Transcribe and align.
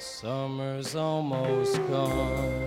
Summer's 0.00 0.96
almost 0.96 1.76
gone. 1.88 2.66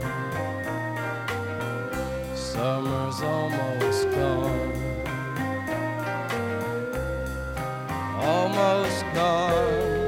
Summer's 2.36 3.21
almost 3.23 4.11
gone. 4.11 4.73
Almost 8.21 9.04
gone. 9.15 10.00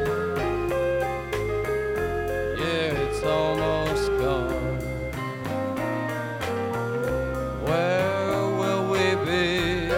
Yeah, 2.59 2.93
it's 2.93 3.23
almost 3.23 4.07
gone. 4.19 4.79
Where 7.65 8.41
will 8.59 8.91
we 8.91 9.15
be 9.25 9.89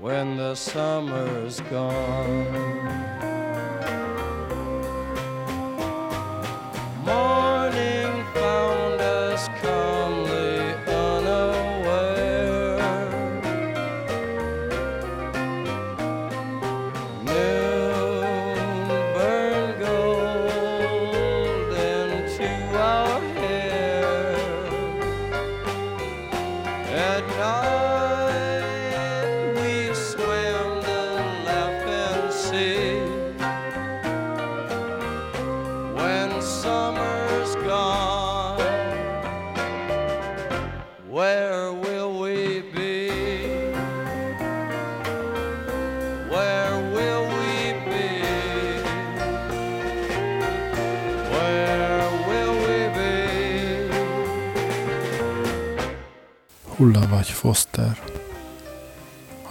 when 0.00 0.36
the 0.36 0.56
summer's 0.56 1.60
gone? 1.70 2.69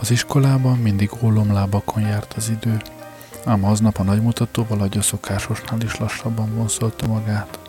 Az 0.09 0.15
iskolában 0.15 0.77
mindig 0.77 1.11
ólomlábakon 1.21 2.03
járt 2.03 2.33
az 2.33 2.49
idő, 2.49 2.81
ám 3.45 3.63
aznap 3.63 3.97
a 3.97 4.03
nagymutatóval 4.03 4.89
a 4.97 5.02
szokásosnál 5.02 5.81
is 5.81 5.97
lassabban 5.97 6.55
vonszolta 6.55 7.07
magát. 7.07 7.59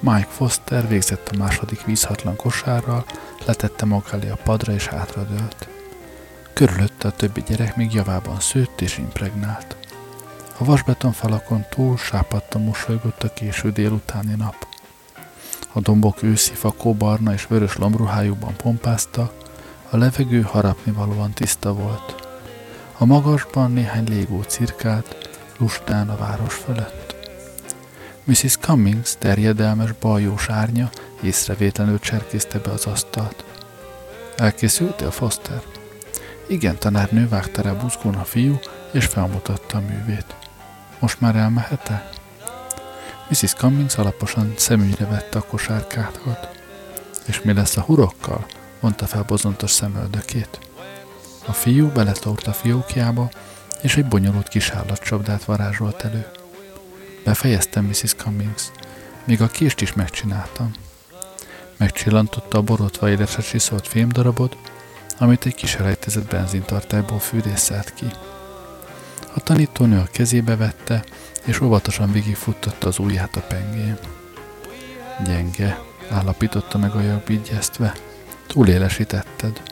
Mike 0.00 0.28
Foster 0.30 0.88
végzett 0.88 1.28
a 1.28 1.36
második 1.36 1.84
vízhatlan 1.84 2.36
kosárral, 2.36 3.04
letette 3.46 3.84
maga 3.84 4.06
elé 4.10 4.28
a 4.28 4.38
padra 4.44 4.72
és 4.72 4.86
hátradőlt. 4.86 5.68
Körülötte 6.52 7.08
a 7.08 7.16
többi 7.16 7.42
gyerek 7.46 7.76
még 7.76 7.92
javában 7.92 8.40
szőtt 8.40 8.80
és 8.80 8.98
impregnált. 8.98 9.76
A 10.58 10.64
vasbeton 10.64 11.12
falakon 11.12 11.64
túl 11.70 11.96
sápadtan 11.96 12.62
mosolygott 12.62 13.22
a 13.22 13.32
késő 13.32 13.70
délutáni 13.70 14.34
nap. 14.34 14.66
A 15.72 15.80
dombok 15.80 16.22
őszi 16.22 16.54
fakóbarna 16.54 17.32
és 17.32 17.46
vörös 17.46 17.76
lombruhájukban 17.76 18.56
pompáztak, 18.56 19.39
a 19.90 19.96
levegő 19.96 20.42
harapnivalóan 20.42 21.32
tiszta 21.32 21.72
volt. 21.72 22.28
A 22.98 23.04
magasban 23.04 23.72
néhány 23.72 24.08
légó 24.08 24.42
cirkált, 24.42 25.38
lustán 25.58 26.08
a 26.08 26.16
város 26.16 26.54
fölött. 26.54 27.14
Mrs. 28.24 28.56
Cummings 28.56 29.14
terjedelmes 29.18 29.92
baljós 30.00 30.48
árnya 30.48 30.90
észrevétlenül 31.22 31.98
cserkészte 31.98 32.58
be 32.58 32.70
az 32.70 32.86
asztalt. 32.86 33.44
Elkészültél, 34.36 35.10
Foster? 35.10 35.62
Igen, 36.48 36.78
tanárnő 36.78 37.28
vágta 37.28 37.62
rá 37.62 37.72
buzgón 37.72 38.14
a 38.14 38.24
fiú, 38.24 38.58
és 38.92 39.06
felmutatta 39.06 39.78
a 39.78 39.80
művét. 39.80 40.36
Most 40.98 41.20
már 41.20 41.36
elmehet-e? 41.36 42.10
Mrs. 43.28 43.54
Cummings 43.54 43.98
alaposan 43.98 44.54
szemügyre 44.56 45.06
vette 45.06 45.38
a 45.38 45.42
kosárkákat. 45.42 46.48
És 47.26 47.42
mi 47.42 47.52
lesz 47.52 47.76
a 47.76 47.80
hurokkal? 47.80 48.46
Mondta 48.80 49.06
fel 49.06 49.22
bozontos 49.22 49.70
szemöldökét. 49.70 50.58
A 51.46 51.52
fiú 51.52 51.88
beletórt 51.88 52.46
a 52.46 52.52
fiókjába, 52.52 53.30
és 53.82 53.96
egy 53.96 54.06
bonyolult 54.06 54.48
kis 54.48 54.70
állatcsapdát 54.70 55.44
varázsolt 55.44 56.02
elő. 56.02 56.26
Befejeztem, 57.24 57.84
Mrs. 57.84 58.14
Cummings. 58.14 58.62
Még 59.24 59.42
a 59.42 59.46
kést 59.46 59.80
is 59.80 59.92
megcsináltam. 59.92 60.72
Megcsillantotta 61.76 62.58
a 62.58 62.62
borotva 62.62 63.10
édesre 63.10 63.42
csiszolt 63.42 63.86
fémdarabot, 63.86 64.56
amit 65.18 65.46
egy 65.46 65.54
kis 65.54 65.74
elejtezett 65.74 66.28
benzintartályból 66.28 67.18
fűrészelt 67.18 67.94
ki. 67.94 68.06
A 69.34 69.40
tanítónő 69.40 69.98
a 69.98 70.08
kezébe 70.12 70.56
vette, 70.56 71.04
és 71.44 71.60
óvatosan 71.60 72.12
végigfuttatta 72.12 72.88
az 72.88 72.98
ujját 72.98 73.36
a 73.36 73.40
pengén. 73.40 73.98
Gyenge, 75.24 75.78
állapította 76.10 76.78
meg 76.78 76.94
a 76.94 77.00
jobb 77.00 77.28
igyeztve. 77.28 77.94
Túlélesítetted. 78.50 79.62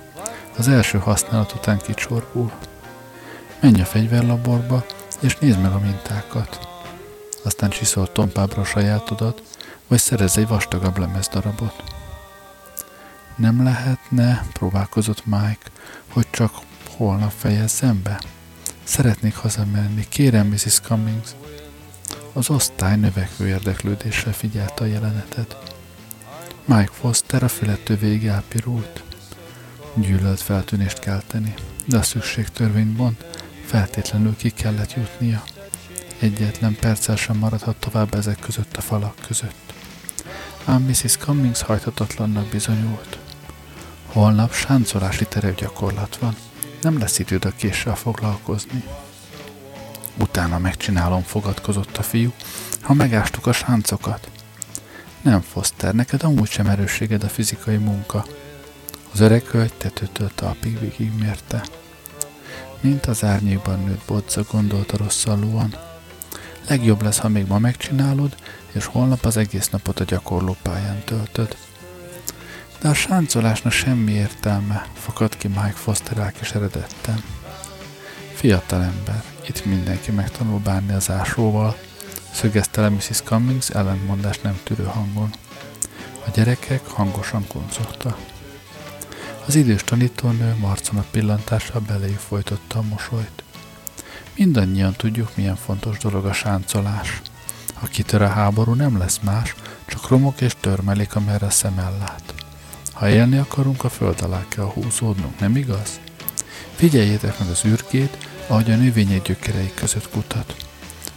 Az 0.56 0.69
első 0.69 0.99
használat 0.99 1.53
után 1.53 1.78
kicsorbul. 1.78 2.53
Menj 3.61 3.81
a 3.81 3.84
fegyverlaborba, 3.84 4.84
és 5.21 5.37
nézd 5.37 5.61
meg 5.61 5.72
a 5.72 5.78
mintákat. 5.78 6.69
Aztán 7.44 7.71
csiszolt 7.71 8.11
tompábra 8.11 8.61
a 8.61 8.65
sajátodat, 8.65 9.43
vagy 9.89 9.99
szerez 9.99 10.37
egy 10.37 10.47
vastagabb 10.47 10.99
lemezdarabot. 10.99 11.83
Nem 13.37 13.62
lehetne, 13.62 14.47
próbálkozott 14.53 15.27
Mike, 15.27 15.71
hogy 16.12 16.27
csak 16.31 16.53
holnap 16.97 17.33
fejezzem 17.37 18.00
be? 18.03 18.21
Szeretnék 18.84 19.37
hazamenni, 19.37 20.09
kérem, 20.09 20.47
Mrs. 20.47 20.81
Cummings. 20.81 21.28
Az 22.33 22.50
osztály 22.50 22.97
növekvő 22.97 23.47
érdeklődéssel 23.47 24.33
figyelte 24.33 24.84
a 24.84 24.87
jelenetet. 24.87 25.67
Mike 26.68 26.92
Foster 26.92 27.42
a 27.42 27.48
fülető 27.48 27.96
végig 27.96 28.26
elpirult. 28.26 29.02
Gyűlölt 29.94 30.40
feltűnést 30.40 30.98
kelteni, 30.98 31.54
de 31.84 31.96
a 31.96 32.02
szükségtörvénybont 32.02 33.24
feltétlenül 33.64 34.36
ki 34.36 34.50
kellett 34.50 34.92
jutnia. 34.92 35.42
Egyetlen 36.18 36.76
perccel 36.80 37.16
sem 37.16 37.36
maradhat 37.36 37.76
tovább 37.76 38.14
ezek 38.14 38.38
között 38.38 38.76
a 38.76 38.80
falak 38.80 39.14
között. 39.26 39.72
Ám 40.64 40.82
Mrs. 40.82 41.16
Cummings 41.16 41.62
hajthatatlannak 41.62 42.46
bizonyult. 42.46 43.18
Holnap 44.06 44.52
sáncolási 44.52 45.24
terepgyakorlat 45.24 46.16
van. 46.16 46.36
Nem 46.82 46.98
lesz 46.98 47.18
időd 47.18 47.44
a 47.44 47.52
késsel 47.56 47.96
foglalkozni. 47.96 48.84
Utána 50.18 50.58
megcsinálom, 50.58 51.22
fogadkozott 51.22 51.96
a 51.96 52.02
fiú, 52.02 52.32
ha 52.80 52.94
megástuk 52.94 53.46
a 53.46 53.52
sáncokat. 53.52 54.30
Nem, 55.22 55.40
Foster, 55.40 55.94
neked 55.94 56.22
amúgy 56.22 56.48
sem 56.48 56.66
erősséged 56.66 57.22
a 57.22 57.28
fizikai 57.28 57.76
munka. 57.76 58.24
Az 59.12 59.20
öreg 59.20 59.44
hölgy 59.44 59.72
tetőtől 59.72 60.30
talpig 60.34 60.80
végigmérte. 60.80 61.64
Mint 62.80 63.06
az 63.06 63.24
árnyékban 63.24 63.84
nőtt 63.84 64.06
bodza, 64.06 64.42
gondolta 64.50 64.96
rosszallóan. 64.96 65.74
Legjobb 66.68 67.02
lesz, 67.02 67.18
ha 67.18 67.28
még 67.28 67.46
ma 67.46 67.58
megcsinálod, 67.58 68.34
és 68.72 68.84
holnap 68.84 69.24
az 69.24 69.36
egész 69.36 69.68
napot 69.68 70.00
a 70.00 70.04
gyakorlópályán 70.04 71.02
töltöd. 71.04 71.56
De 72.80 72.88
a 72.88 72.94
sáncolásnak 72.94 73.72
semmi 73.72 74.12
értelme, 74.12 74.86
fakad 74.94 75.36
ki 75.36 75.48
Mike 75.48 75.72
Foster 75.74 76.18
elkeseredetten. 76.18 77.22
Fiatal 78.34 78.82
ember, 78.82 79.24
itt 79.48 79.64
mindenki 79.64 80.10
megtanul 80.10 80.59
bánni 80.59 80.92
az 80.92 81.10
ásóval, 81.10 81.76
szögezte 82.33 82.80
le 82.80 82.89
Mrs. 82.89 83.21
Cummings 83.25 83.69
ellentmondás 83.69 84.39
nem 84.41 84.60
tűrő 84.63 84.84
hangon. 84.84 85.30
A 86.27 86.30
gyerekek 86.34 86.86
hangosan 86.86 87.47
kuncogta. 87.47 88.16
Az 89.47 89.54
idős 89.54 89.84
tanítónő 89.84 90.54
marcon 90.60 90.98
a 90.98 91.04
pillantással 91.10 91.80
beléjük 91.80 92.19
folytotta 92.19 92.78
a 92.78 92.83
mosolyt. 92.83 93.42
Mindannyian 94.36 94.92
tudjuk, 94.92 95.36
milyen 95.36 95.57
fontos 95.57 95.98
dolog 95.98 96.25
a 96.25 96.33
sáncolás. 96.33 97.21
Ha 97.75 97.86
kitör 97.86 98.22
a 98.22 98.28
háború, 98.28 98.74
nem 98.74 98.98
lesz 98.98 99.19
más, 99.22 99.54
csak 99.86 100.09
romok 100.09 100.41
és 100.41 100.57
törmelék, 100.60 101.15
amerre 101.15 101.47
a 101.47 101.51
szem 101.51 101.78
ellát. 101.78 102.34
Ha 102.92 103.09
élni 103.09 103.39
akarunk, 103.39 103.84
a 103.84 103.89
föld 103.89 104.21
alá 104.22 104.45
kell 104.48 104.65
húzódnunk, 104.65 105.41
nem 105.41 105.57
igaz? 105.57 106.01
Figyeljétek 106.74 107.39
meg 107.39 107.48
az 107.48 107.65
űrgét, 107.65 108.28
ahogy 108.47 108.71
a 108.71 108.77
növények 108.77 109.22
gyökerei 109.22 109.72
között 109.74 110.10
kutat. 110.10 110.67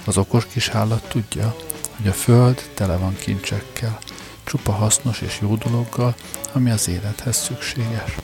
Az 0.06 0.18
okos 0.18 0.45
kis 0.45 0.69
állat 0.69 1.09
tudja, 1.09 1.56
hogy 1.95 2.07
a 2.07 2.13
föld 2.13 2.69
tele 2.74 2.98
van 2.98 3.15
kincsekkel, 3.15 4.00
csupa 4.44 4.71
hasznos 4.71 5.21
és 5.21 5.39
jó 5.42 5.56
dologgal, 5.56 6.15
ami 6.51 6.71
az 6.71 6.88
élethez 6.88 7.38
szükséges. 7.38 8.15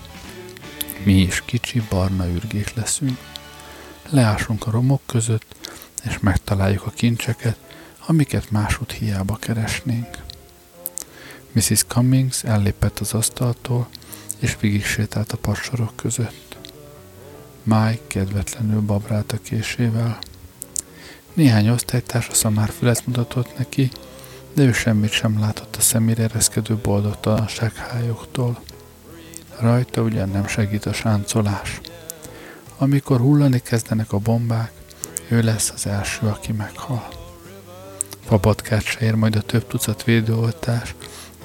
Mi 1.03 1.13
is 1.13 1.43
kicsi 1.45 1.83
barna 1.89 2.27
űrgék 2.27 2.73
leszünk. 2.73 3.17
Leásunk 4.09 4.67
a 4.67 4.71
romok 4.71 5.01
között, 5.05 5.55
és 6.03 6.19
megtaláljuk 6.19 6.85
a 6.85 6.89
kincseket, 6.89 7.57
amiket 8.05 8.51
másút 8.51 8.91
hiába 8.91 9.35
keresnénk. 9.35 10.17
Mrs. 11.51 11.83
Cummings 11.87 12.43
ellépett 12.43 12.99
az 12.99 13.13
asztaltól, 13.13 13.87
és 14.39 14.57
végig 14.59 14.85
sétált 14.85 15.31
a 15.31 15.37
padsorok 15.37 15.95
között. 15.95 16.57
Mike 17.63 17.99
kedvetlenül 18.07 18.81
babrált 18.81 19.31
a 19.31 19.37
késével. 19.43 20.19
Néhány 21.37 21.69
osztálytársa 21.69 22.49
már 22.49 22.69
fület 22.69 23.05
mutatott 23.05 23.57
neki, 23.57 23.91
de 24.53 24.63
ő 24.63 24.71
semmit 24.71 25.11
sem 25.11 25.39
látott 25.39 25.75
a 25.75 25.81
szemére 25.81 26.23
ereszkedő 26.23 26.75
boldogtalanság 26.75 27.75
hályoktól. 27.75 28.59
Rajta 29.59 30.01
ugyan 30.01 30.29
nem 30.29 30.47
segít 30.47 30.85
a 30.85 30.93
sáncolás. 30.93 31.81
Amikor 32.77 33.19
hullani 33.19 33.59
kezdenek 33.59 34.13
a 34.13 34.17
bombák, 34.17 34.71
ő 35.27 35.41
lesz 35.41 35.71
az 35.75 35.85
első, 35.85 36.27
aki 36.27 36.51
meghal. 36.51 37.07
Papatkát 38.27 38.83
se 38.83 38.99
ér 38.99 39.13
majd 39.13 39.35
a 39.35 39.41
több 39.41 39.67
tucat 39.67 40.03
védőoltás, 40.03 40.95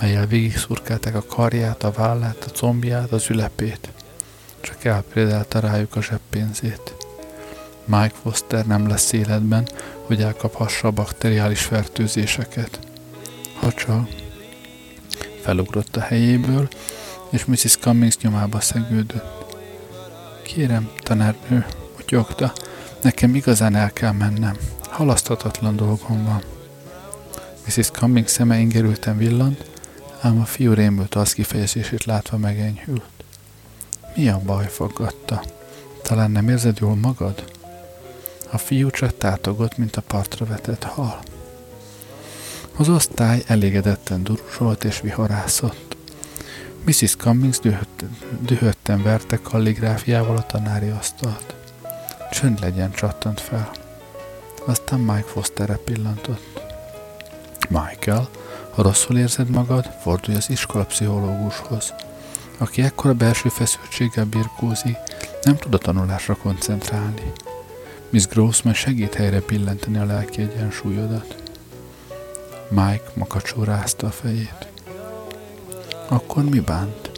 melyel 0.01 0.27
végig 0.27 0.57
szurkálták 0.57 1.15
a 1.15 1.25
karját, 1.25 1.83
a 1.83 1.91
vállát, 1.91 2.45
a 2.45 2.51
combját, 2.51 3.13
az 3.13 3.31
ülepét. 3.31 3.89
Csak 4.61 4.85
elprédálta 4.85 5.61
rájuk 5.61 5.97
a 5.97 6.03
zseppénzét. 6.03 7.02
Mike 7.85 8.15
Foster 8.23 8.67
nem 8.67 8.89
lesz 8.89 9.13
életben, 9.13 9.69
hogy 10.07 10.23
elkaphassa 10.23 10.89
a 10.89 10.91
bakteriális 10.91 11.63
fertőzéseket. 11.63 12.79
Ha 13.61 13.73
csak 13.73 14.09
felugrott 15.43 15.97
a 15.97 16.01
helyéből, 16.01 16.69
és 17.31 17.45
Mrs. 17.45 17.77
Cummings 17.77 18.19
nyomába 18.19 18.61
szegődött. 18.61 19.57
Kérem, 20.43 20.91
tanárnő, 20.99 21.67
motyogta, 21.97 22.53
nekem 23.03 23.35
igazán 23.35 23.75
el 23.75 23.93
kell 23.93 24.13
mennem. 24.13 24.57
Halaszthatatlan 24.81 25.77
dolgom 25.77 26.25
van. 26.25 26.43
Mrs. 27.67 27.91
Cummings 27.91 28.31
szeme 28.31 28.59
ingerülten 28.59 29.17
villant, 29.17 29.71
ám 30.21 30.41
a 30.41 30.45
fiú 30.45 30.73
rémült 30.73 31.15
az 31.15 31.33
kifejezését 31.33 32.05
látva 32.05 32.37
megenyhült. 32.37 33.03
Mi 34.17 34.29
a 34.29 34.41
baj, 34.45 34.69
fogadta? 34.69 35.43
Talán 36.03 36.31
nem 36.31 36.49
érzed 36.49 36.79
jól 36.79 36.95
magad? 36.95 37.52
A 38.55 38.59
fiú 38.59 38.91
csak 38.91 39.17
tátogott, 39.17 39.77
mint 39.77 39.97
a 39.97 40.01
partra 40.01 40.47
vetett 40.47 40.83
hal. 40.83 41.19
Az 42.77 42.89
osztály 42.89 43.43
elégedetten 43.47 44.23
durusolt 44.23 44.85
és 44.85 45.01
viharászott. 45.01 45.97
Mrs. 46.85 47.17
Cummings 47.17 47.59
dühötten, 47.59 48.17
dühötten 48.41 49.03
verte 49.03 49.39
kalligráfiával 49.43 50.37
a 50.37 50.47
tanári 50.47 50.89
asztalt. 50.89 51.55
Csönd 52.31 52.61
legyen, 52.61 52.93
csattant 52.93 53.41
fel. 53.41 53.71
Aztán 54.65 55.01
Mike 55.01 55.29
Fosterre 55.29 55.77
pillantott. 55.77 56.61
Michael, 57.69 58.29
ha 58.71 58.83
rosszul 58.83 59.19
érzed 59.19 59.49
magad, 59.49 59.91
fordulj 60.03 60.37
az 60.37 60.51
iskolapszichológushoz, 60.51 61.95
aki 62.59 62.83
ekkora 62.83 63.13
belső 63.15 63.49
feszültséggel 63.49 64.25
birkózik, 64.25 64.97
nem 65.43 65.57
tud 65.57 65.75
a 65.75 65.79
tanulásra 65.79 66.37
koncentrálni. 66.37 67.33
Miss 68.13 68.27
Grossman 68.27 68.75
segít 68.75 69.15
helyre 69.15 69.41
pillenteni 69.41 69.99
a 69.99 70.05
lelki 70.05 70.41
egyensúlyodat. 70.41 71.43
Mike 72.69 73.11
makacsó 73.15 73.65
rázta 73.65 74.07
a 74.07 74.11
fejét. 74.11 74.69
Akkor 76.09 76.45
mi 76.45 76.61
bánt? 76.61 77.11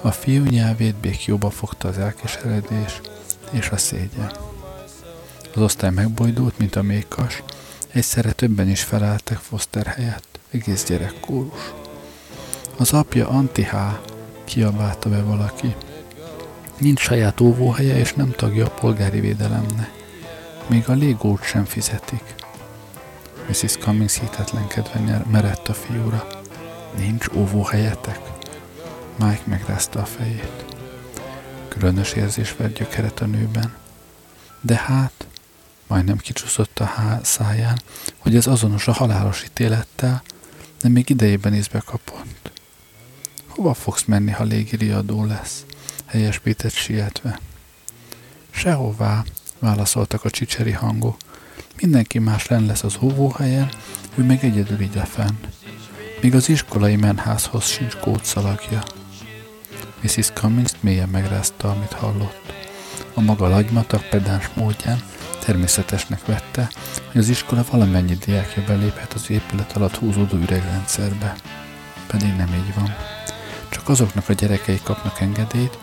A 0.00 0.10
fiú 0.10 0.44
nyelvét 0.44 0.94
békjóba 0.94 1.50
fogta 1.50 1.88
az 1.88 1.98
elkeseredés 1.98 3.00
és 3.50 3.68
a 3.68 3.76
szégyen. 3.76 4.32
Az 5.54 5.62
osztály 5.62 5.90
megbojdult, 5.90 6.58
mint 6.58 6.76
a 6.76 6.82
mékas, 6.82 7.42
egyszerre 7.92 8.32
többen 8.32 8.68
is 8.68 8.82
felálltak 8.82 9.38
Foster 9.38 9.86
helyett, 9.86 10.38
egész 10.50 10.84
gyerekkórus. 10.84 11.72
Az 12.76 12.92
apja 12.92 13.28
Antihá, 13.28 14.00
kiabálta 14.44 15.08
be 15.08 15.22
valaki. 15.22 15.74
Nincs 16.78 17.00
saját 17.00 17.40
óvóhelye, 17.40 17.98
és 17.98 18.12
nem 18.12 18.30
tagja 18.30 18.66
a 18.66 18.70
polgári 18.70 19.20
védelemnek. 19.20 19.90
Még 20.66 20.88
a 20.88 20.92
légót 20.92 21.42
sem 21.42 21.64
fizetik. 21.64 22.34
Mrs. 23.48 23.76
Cummings 23.76 24.18
hitetlenkedve 24.18 25.24
merett 25.30 25.68
a 25.68 25.74
fiúra. 25.74 26.26
Nincs 26.96 27.26
óvóhelyetek? 27.34 28.20
Mike 29.18 29.42
megrázta 29.44 30.00
a 30.00 30.04
fejét. 30.04 30.64
Különös 31.68 32.12
érzés 32.12 32.56
vett 32.56 32.78
gyökeret 32.78 33.20
a 33.20 33.26
nőben. 33.26 33.74
De 34.60 34.76
hát, 34.76 35.26
majdnem 35.86 36.16
kicsúszott 36.16 36.78
a 36.78 36.84
há- 36.84 37.24
száján, 37.24 37.80
hogy 38.18 38.36
ez 38.36 38.46
azonos 38.46 38.88
a 38.88 38.92
halálos 38.92 39.44
ítélettel, 39.44 40.22
de 40.80 40.88
még 40.88 41.10
idejében 41.10 41.54
észbe 41.54 41.82
kapott. 41.84 42.50
Hova 43.46 43.74
fogsz 43.74 44.04
menni, 44.04 44.30
ha 44.30 44.44
légiriadó 44.44 45.24
lesz? 45.24 45.64
Péter 46.42 46.70
sietve. 46.70 47.38
Sehová, 48.50 49.24
válaszoltak 49.58 50.24
a 50.24 50.30
csicseri 50.30 50.70
hangok. 50.70 51.16
Mindenki 51.80 52.18
más 52.18 52.46
len 52.46 52.66
lesz 52.66 52.82
az 52.82 52.96
óvóhelyen, 53.00 53.68
ő 54.14 54.22
meg 54.22 54.44
egyedül 54.44 54.80
ide 54.80 55.04
fenn. 55.04 55.36
Még 56.20 56.34
az 56.34 56.48
iskolai 56.48 56.96
menházhoz 56.96 57.64
sincs 57.66 57.96
kódszalagja. 57.96 58.82
Mrs. 60.00 60.30
Cummings 60.34 60.72
mélyen 60.80 61.08
megrázta, 61.08 61.70
amit 61.70 61.92
hallott. 61.92 62.52
A 63.14 63.20
maga 63.20 63.48
lagymatag 63.48 64.08
pedáns 64.08 64.50
módján 64.54 65.02
természetesnek 65.44 66.26
vette, 66.26 66.70
hogy 67.12 67.20
az 67.20 67.28
iskola 67.28 67.64
valamennyi 67.70 68.14
diákja 68.14 68.64
beléphet 68.64 69.12
az 69.12 69.30
épület 69.30 69.72
alatt 69.72 69.96
húzódó 69.96 70.36
üregrendszerbe. 70.36 71.34
Pedig 72.06 72.36
nem 72.36 72.54
így 72.54 72.74
van. 72.74 72.94
Csak 73.68 73.88
azoknak 73.88 74.28
a 74.28 74.32
gyerekei 74.32 74.80
kapnak 74.82 75.20
engedélyt, 75.20 75.78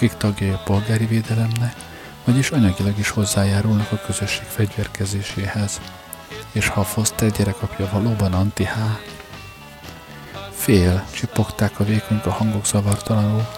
akik 0.00 0.16
tagjai 0.16 0.50
a 0.50 0.62
polgári 0.64 1.06
védelemnek, 1.06 1.74
vagyis 2.24 2.50
anyagilag 2.50 2.98
is 2.98 3.10
hozzájárulnak 3.10 3.92
a 3.92 4.00
közösség 4.06 4.46
fegyverkezéséhez. 4.46 5.80
És 6.52 6.68
ha 6.68 6.80
a 6.80 6.84
Foster 6.84 7.30
gyerekapja 7.30 7.88
valóban 7.92 8.32
anti-H, 8.32 8.78
fél, 10.50 11.04
csipogták 11.10 11.80
a 11.80 11.84
vékonyka 11.84 12.30
hangok 12.30 12.66
zavartalanul, 12.66 13.48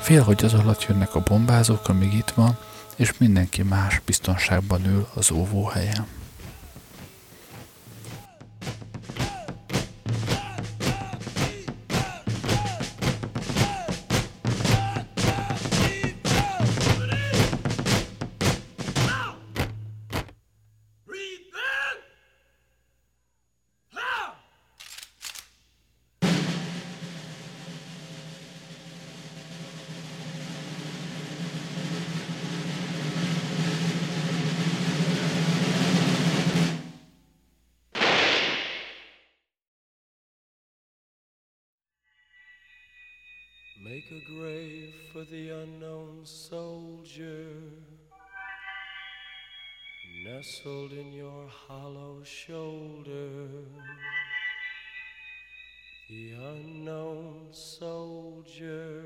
fél, 0.00 0.22
hogy 0.22 0.44
az 0.44 0.54
alatt 0.54 0.84
jönnek 0.84 1.14
a 1.14 1.22
bombázók, 1.22 1.88
amíg 1.88 2.12
itt 2.12 2.30
van, 2.30 2.58
és 2.96 3.12
mindenki 3.18 3.62
más 3.62 4.00
biztonságban 4.04 4.84
ül 4.86 5.08
az 5.14 5.30
óvóhelyen. 5.30 6.17
Make 43.98 44.22
a 44.22 44.32
grave 44.32 44.94
for 45.12 45.24
the 45.24 45.50
unknown 45.50 46.20
soldier 46.22 47.48
nestled 50.24 50.92
in 50.92 51.12
your 51.12 51.48
hollow 51.48 52.22
shoulder. 52.22 53.48
The 56.08 56.30
unknown 56.30 57.48
soldier. 57.50 59.02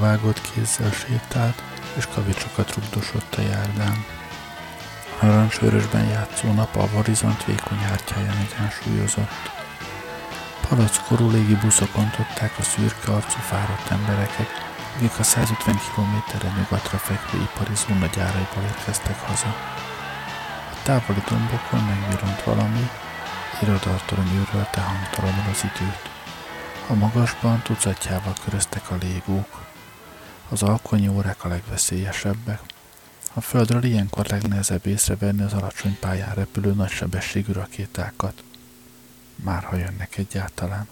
Sebre 0.00 0.16
vágott 0.16 0.40
kézzel 0.40 0.90
sétált, 0.90 1.62
és 1.96 2.06
kavicsokat 2.06 2.74
rugdosott 2.74 3.34
a 3.34 3.40
járdán. 3.40 4.04
Narancsvörösben 5.20 6.04
játszó 6.04 6.52
nap 6.52 6.76
a 6.76 6.88
horizont 6.94 7.44
vékony 7.44 7.78
hártyáján 7.78 8.36
egyensúlyozott. 8.36 9.50
Palackorú 10.68 11.30
légi 11.30 11.54
buszokon 11.54 12.10
tudták 12.10 12.58
a 12.58 12.62
szürke 12.62 13.12
arcú 13.12 13.38
fáradt 13.38 13.90
embereket, 13.90 14.50
akik 14.96 15.18
a 15.18 15.22
150 15.22 15.80
kilométerre 15.84 16.52
nyugatra 16.56 16.98
fekvő 16.98 17.38
ipari 17.38 17.74
zóna 17.74 18.06
gyáraiból 18.06 18.62
érkeztek 18.62 19.20
haza. 19.20 19.54
A 20.72 20.76
távoli 20.82 21.22
dombokon 21.28 21.82
megviront 21.90 22.42
valami, 22.42 22.90
irodartorony 23.62 24.32
őrölte 24.34 24.80
hangtalanul 24.80 25.50
az 25.50 25.64
időt. 25.70 26.04
A 26.86 26.94
magasban 26.94 27.62
tucatjával 27.62 28.34
köröztek 28.44 28.90
a 28.90 28.96
légók. 29.00 29.69
Az 30.52 30.62
alkonyi 30.62 31.08
órák 31.08 31.44
a 31.44 31.48
legveszélyesebbek. 31.48 32.60
A 33.32 33.40
földről 33.40 33.84
ilyenkor 33.84 34.26
legnehezebb 34.26 34.86
észrevenni 34.86 35.42
az 35.42 35.52
alacsony 35.52 35.98
pályán 36.00 36.34
repülő 36.34 36.72
nagysebességű 36.72 37.52
rakétákat. 37.52 38.42
Már 39.34 39.62
ha 39.62 39.76
jönnek 39.76 40.16
egyáltalán. 40.16 40.88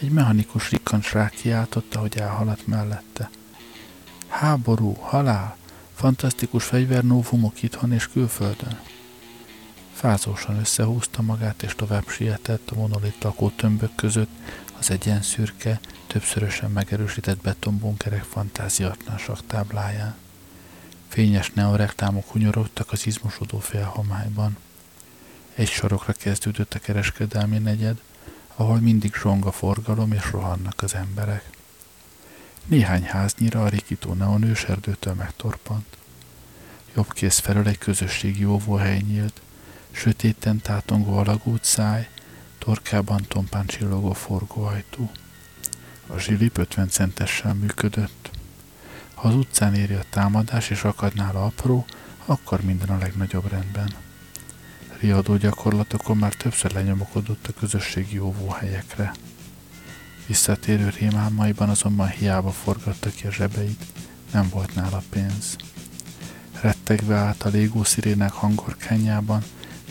Egy 0.00 0.10
mechanikus 0.10 0.70
rikkancs 0.70 1.12
rákiáltotta, 1.12 1.98
hogy 1.98 2.16
elhaladt 2.18 2.66
mellette. 2.66 3.30
Háború, 4.28 4.92
halál, 4.92 5.56
fantasztikus 5.94 6.64
fegyvernóvumok 6.64 7.62
itthon 7.62 7.92
és 7.92 8.08
külföldön. 8.08 8.80
Fázósan 9.92 10.58
összehúzta 10.58 11.22
magát, 11.22 11.62
és 11.62 11.74
tovább 11.74 12.08
sietett 12.08 12.70
a 12.70 12.74
monolit 12.74 13.22
lakó 13.22 13.48
tömbök 13.48 13.94
között 13.94 14.30
az 14.80 14.90
egyen 14.90 15.22
szürke, 15.22 15.80
többszörösen 16.06 16.70
megerősített 16.70 17.40
betonbunkerek 17.40 18.22
fantáziatlan 18.22 19.18
tábláján. 19.46 20.14
Fényes 21.08 21.50
neoreklámok 21.50 22.30
hunyorogtak 22.30 22.92
az 22.92 23.06
izmosodó 23.06 23.58
félhomályban. 23.58 24.56
Egy 25.54 25.68
sorokra 25.68 26.12
kezdődött 26.12 26.74
a 26.74 26.78
kereskedelmi 26.78 27.58
negyed, 27.58 28.00
ahol 28.54 28.78
mindig 28.80 29.14
zsong 29.14 29.46
a 29.46 29.52
forgalom 29.52 30.12
és 30.12 30.30
rohannak 30.30 30.82
az 30.82 30.94
emberek. 30.94 31.44
Néhány 32.64 33.04
háznyira 33.04 33.62
a 33.62 33.68
rikító 33.68 34.12
neon 34.12 34.42
őserdőtől 34.42 35.14
megtorpant. 35.14 35.96
Jobb 36.94 37.12
kész 37.12 37.38
felől 37.38 37.66
egy 37.66 37.78
közösségi 37.78 38.44
óvóhely 38.44 38.98
nyílt, 38.98 39.40
sötéten 39.90 40.60
tátongó 40.60 41.16
alagút 41.16 41.64
száj, 41.64 42.08
torkában 42.60 43.24
tompán 43.28 43.66
csillogó 43.66 44.12
forgóajtó. 44.12 45.10
A 46.06 46.18
zsilip 46.18 46.58
50 46.58 46.88
centessel 46.88 47.54
működött. 47.54 48.30
Ha 49.14 49.28
az 49.28 49.34
utcán 49.34 49.74
éri 49.74 49.94
a 49.94 50.04
támadás 50.10 50.70
és 50.70 50.84
akadnál 50.84 51.36
apró, 51.36 51.84
akkor 52.24 52.60
minden 52.60 52.88
a 52.88 52.98
legnagyobb 52.98 53.50
rendben 53.50 54.08
riadó 55.00 55.36
gyakorlatokon 55.36 56.16
már 56.16 56.34
többször 56.34 56.72
lenyomokodott 56.72 57.46
a 57.46 57.58
közösségi 57.58 58.18
óvóhelyekre. 58.18 59.12
Visszatérő 60.26 60.92
rémálmaiban 60.98 61.68
azonban 61.68 62.08
hiába 62.08 62.50
forgatta 62.50 63.10
ki 63.10 63.26
a 63.26 63.32
zsebeit, 63.32 63.84
nem 64.32 64.48
volt 64.48 64.74
nála 64.74 65.02
pénz. 65.10 65.56
Rettegve 66.60 67.16
állt 67.16 67.42
a 67.42 67.48
légó 67.48 67.84
szirénák 67.84 68.32
hangorkányában, 68.32 69.42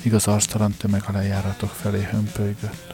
míg 0.03 0.13
az 0.13 0.27
arctalan 0.27 0.71
tömeg 0.77 1.03
a 1.07 1.11
lejáratok 1.11 1.69
felé 1.69 2.07
hömpölygött. 2.11 2.93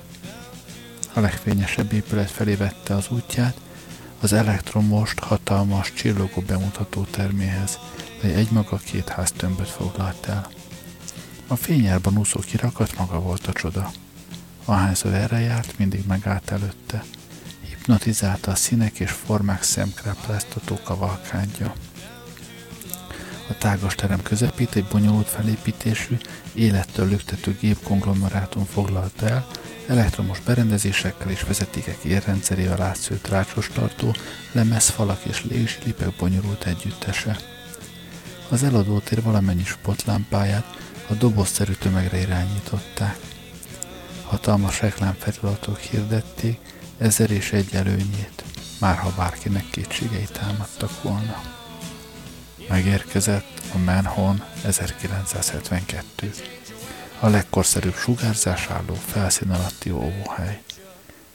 A 1.13 1.19
legfényesebb 1.19 1.93
épület 1.93 2.31
felé 2.31 2.55
vette 2.55 2.95
az 2.95 3.05
útját, 3.09 3.59
az 4.19 4.33
elektromost 4.33 5.19
hatalmas, 5.19 5.93
csillogó 5.93 6.41
bemutató 6.47 7.03
terméhez, 7.03 7.79
mely 8.21 8.33
egymaga 8.33 8.77
két 8.77 9.09
háztömböt 9.09 9.69
foglalt 9.69 10.25
el. 10.25 10.47
A 11.47 11.55
fényárban 11.55 12.17
úszó 12.17 12.39
kirakat 12.39 12.97
maga 12.97 13.19
volt 13.19 13.47
a 13.47 13.53
csoda. 13.53 13.91
Ahányszor 14.65 15.13
erre 15.13 15.39
járt, 15.39 15.77
mindig 15.77 16.05
megállt 16.07 16.51
előtte. 16.51 17.03
Hipnotizálta 17.59 18.51
a 18.51 18.55
színek 18.55 18.99
és 18.99 19.11
formák 19.11 19.63
szemkrápláztató 19.63 20.79
kavalkádja. 20.83 21.73
A 23.47 23.57
tágas 23.57 23.95
terem 23.95 24.21
közepét 24.21 24.75
egy 24.75 24.85
bonyolult 24.85 25.27
felépítésű, 25.27 26.17
élettől 26.53 27.07
lüktető 27.07 27.57
gépkonglomerátum 27.59 28.65
foglalta 28.65 29.27
el, 29.27 29.47
elektromos 29.87 30.39
berendezésekkel 30.39 31.31
és 31.31 31.41
vezetékek 31.41 32.03
érrendszerével 32.03 32.81
átszőtt 32.81 33.27
rácsos 33.27 33.69
tartó, 33.73 34.15
lemezfalak 34.51 35.25
és 35.25 35.43
légzsilipek 35.43 36.15
bonyolult 36.15 36.65
együttese. 36.65 37.37
Az 38.49 38.63
eladótér 38.63 39.21
valamennyi 39.21 39.63
spotlámpáját 39.63 40.65
a 41.07 41.13
dobozszerű 41.13 41.71
tömegre 41.71 42.17
irányították. 42.17 43.17
Hatalmas 44.23 44.81
reklámfeliratok 44.81 45.77
hirdették 45.77 46.59
ezer 46.97 47.31
és 47.31 47.51
egy 47.51 47.75
előnyét, 47.75 48.43
már 48.79 48.97
ha 48.97 49.13
bárkinek 49.17 49.69
kétségei 49.69 50.27
támadtak 50.31 51.03
volna. 51.03 51.54
Megérkezett 52.67 53.61
a 53.73 53.77
Manhon 53.77 54.43
1972, 54.63 56.31
a 57.19 57.27
legkorszerűbb 57.27 57.95
sugárzás 57.95 58.67
álló 58.67 58.93
felszín 58.93 59.49
alatti 59.49 59.91
óvóhely. 59.91 60.61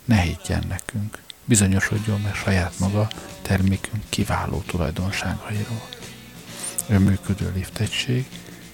Ne 0.05 0.21
higgyen 0.21 0.65
nekünk, 0.69 1.19
bizonyosodjon 1.45 2.21
meg 2.21 2.35
saját 2.35 2.79
maga 2.79 3.09
termékünk 3.43 4.03
kiváló 4.09 4.63
tulajdonságairól. 4.67 5.89
Önműködő 6.89 7.53
liftegység 7.55 8.27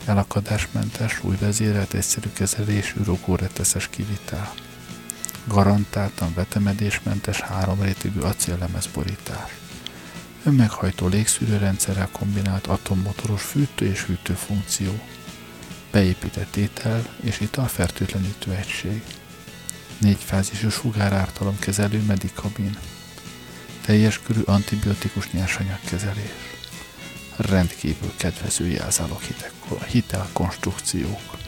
elakadásmentes, 0.05 1.25
új 1.25 1.37
vezérelt, 1.41 1.95
egyszerű 1.95 2.29
kezelésű, 2.33 3.03
rugóreteszes 3.05 3.89
kivitel. 3.89 4.55
Garantáltan 5.45 6.35
vetemedésmentes, 6.35 7.41
háromrétegű 7.41 8.21
acéllemezborítás. 8.21 9.51
Önmeghajtó 10.47 11.07
légszűrőrendszerrel 11.07 12.09
kombinált 12.13 12.67
atommotoros 12.67 13.43
fűtő 13.43 13.87
és 13.87 14.05
hűtő 14.05 14.35
funkció. 14.35 15.01
Beépített 15.91 16.57
étel 16.57 17.17
és 17.21 17.41
italfertőtlenítő 17.41 18.53
egység. 18.53 19.03
Négyfázisú 19.99 20.69
sugárártalomkezelő 20.69 22.03
medikabin. 22.07 22.79
Teljes 23.85 24.21
körű 24.23 24.41
antibiotikus 24.41 25.31
nyersanyagkezelés 25.31 26.33
rendkívül 27.37 28.13
kedvező 28.17 28.67
jelzálog 28.67 29.21
hitelkonstrukciók. 29.87 31.46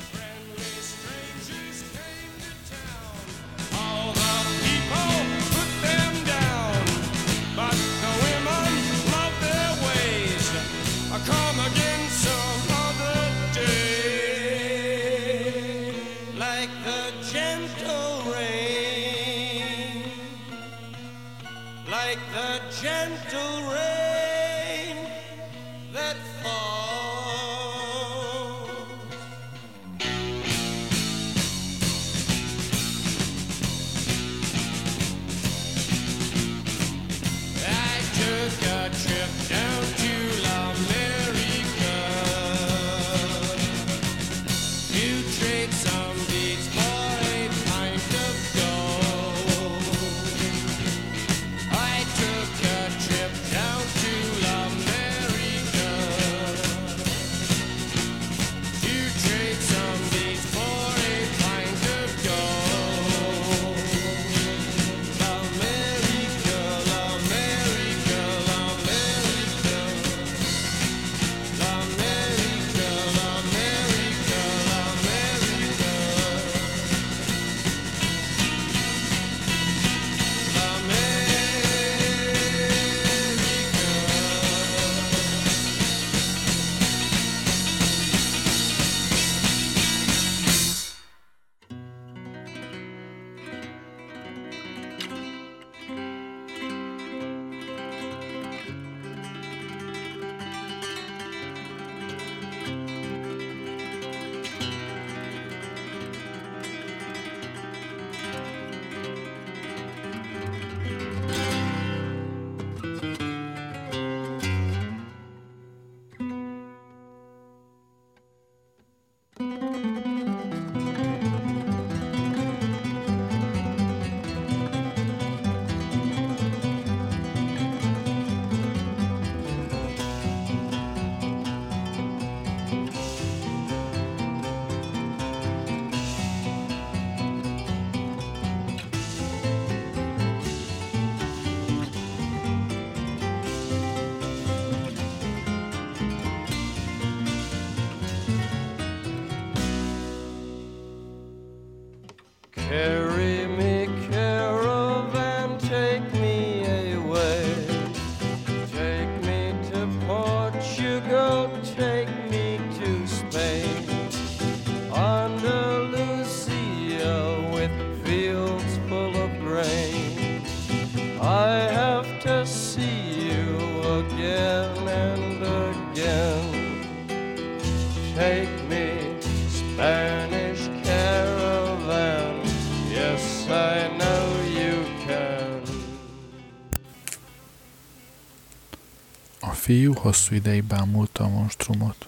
Hosszú 190.09 190.35
ideig 190.35 190.65
bámulta 190.65 191.25
a 191.25 191.29
monstrumot. 191.29 192.07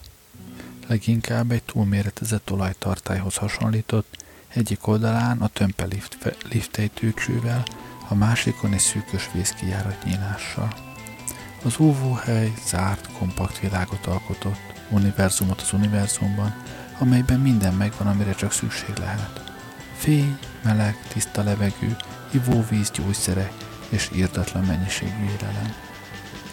Leginkább 0.86 1.50
egy 1.50 1.62
túlméretezett 1.62 2.52
olajtartályhoz 2.52 3.36
hasonlított, 3.36 4.24
egyik 4.48 4.86
oldalán 4.86 5.40
a 5.40 5.48
tömpe 5.48 5.84
lift, 5.84 6.36
liftejtőcsővel, 6.50 7.62
a 8.08 8.14
másikon 8.14 8.72
egy 8.72 8.78
szűkös 8.78 9.30
vízkijárat 9.32 10.04
nyílással. 10.04 10.74
Az 11.62 11.74
óvóhely 11.78 12.52
zárt, 12.66 13.12
kompakt 13.18 13.58
világot 13.58 14.06
alkotott, 14.06 14.60
univerzumot 14.90 15.60
az 15.60 15.72
univerzumban, 15.72 16.54
amelyben 16.98 17.40
minden 17.40 17.74
megvan, 17.74 18.06
amire 18.06 18.34
csak 18.34 18.52
szükség 18.52 18.96
lehet. 18.96 19.52
Fény, 19.96 20.38
meleg, 20.62 20.96
tiszta 21.12 21.42
levegő, 21.42 21.96
ivóvíz, 22.30 22.90
gyógyszerek 22.90 23.52
és 23.88 24.10
írdatlan 24.14 24.64
mennyiségű 24.64 25.24
élelem. 25.24 25.74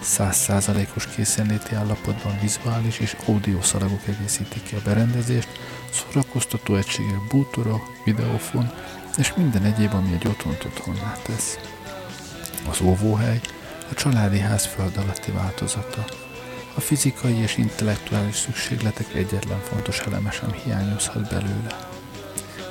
Százszázalékos 0.01 1.07
készenléti 1.07 1.75
állapotban 1.75 2.39
vizuális 2.41 2.99
és 2.99 3.15
audio 3.25 3.61
szalagok 3.61 4.07
egészítik 4.07 4.63
ki 4.63 4.75
a 4.75 4.81
berendezést, 4.83 5.47
szórakoztató 5.91 6.75
egységek, 6.75 7.27
bútorok, 7.29 7.91
videófon 8.03 8.71
és 9.17 9.33
minden 9.35 9.63
egyéb, 9.63 9.93
ami 9.93 10.13
egy 10.13 10.27
otthont 10.27 10.63
otthonná 10.63 11.13
tesz. 11.23 11.59
Az 12.69 12.81
óvóhely 12.81 13.39
a 13.91 13.93
családi 13.93 14.39
ház 14.39 14.65
föld 14.65 14.97
alatti 14.97 15.31
változata. 15.31 16.05
A 16.73 16.79
fizikai 16.79 17.35
és 17.35 17.57
intellektuális 17.57 18.35
szükségletek 18.35 19.13
egyetlen 19.13 19.59
fontos 19.59 19.99
eleme 19.99 20.31
sem 20.31 20.51
hiányozhat 20.51 21.29
belőle. 21.29 21.89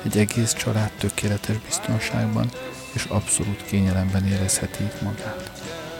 Egy 0.03 0.17
egész 0.17 0.53
család 0.53 0.91
tökéletes 0.91 1.57
biztonságban 1.57 2.51
és 2.93 3.03
abszolút 3.03 3.65
kényelemben 3.65 4.27
érezheti 4.27 4.83
itt 4.83 5.01
magát. 5.01 5.56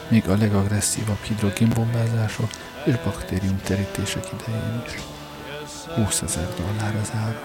Még 0.09 0.29
a 0.29 0.37
legagresszívabb 0.37 1.21
hidrogénbombázások 1.21 2.49
és 2.85 2.95
baktérium 3.03 3.61
terítések 3.63 4.27
idején 4.33 4.83
is. 4.85 4.93
20 5.95 6.21
ezer 6.21 6.53
dollár 6.55 6.95
az 6.95 7.11
ára. 7.15 7.41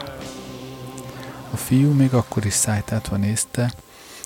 A 1.51 1.57
fiú 1.57 1.93
még 1.93 2.15
akkor 2.15 2.45
is 2.45 2.53
szájtátva 2.53 3.17
nézte, 3.17 3.73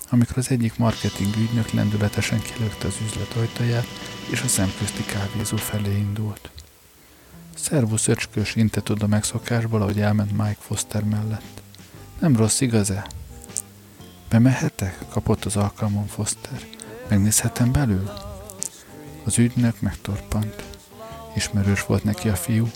amikor 0.09 0.37
az 0.37 0.49
egyik 0.49 0.77
marketing 0.77 1.35
ügynök 1.35 1.71
lendületesen 1.71 2.41
kilökte 2.41 2.87
az 2.87 2.95
üzlet 3.05 3.33
ajtaját, 3.33 3.87
és 4.31 4.41
a 4.41 4.47
szemközti 4.47 5.03
kávézó 5.05 5.57
felé 5.57 5.97
indult. 5.97 6.49
Szervusz 7.55 8.07
öcskös, 8.07 8.55
intett 8.55 8.89
oda 8.89 9.07
megszokásból, 9.07 9.81
ahogy 9.81 9.99
elment 9.99 10.31
Mike 10.31 10.57
Foster 10.59 11.03
mellett. 11.03 11.61
Nem 12.19 12.35
rossz, 12.35 12.61
igaz-e? 12.61 13.07
Bemehetek? 14.29 14.97
kapott 15.09 15.45
az 15.45 15.55
alkalmon 15.55 16.07
Foster. 16.07 16.59
Megnézhetem 17.09 17.71
belül? 17.71 18.26
Az 19.27 19.37
ügynök 19.37 19.81
megtorpant. 19.81 20.63
Ismerős 21.35 21.85
volt 21.85 22.03
neki 22.03 22.29
a 22.29 22.35
fiú. 22.35 22.69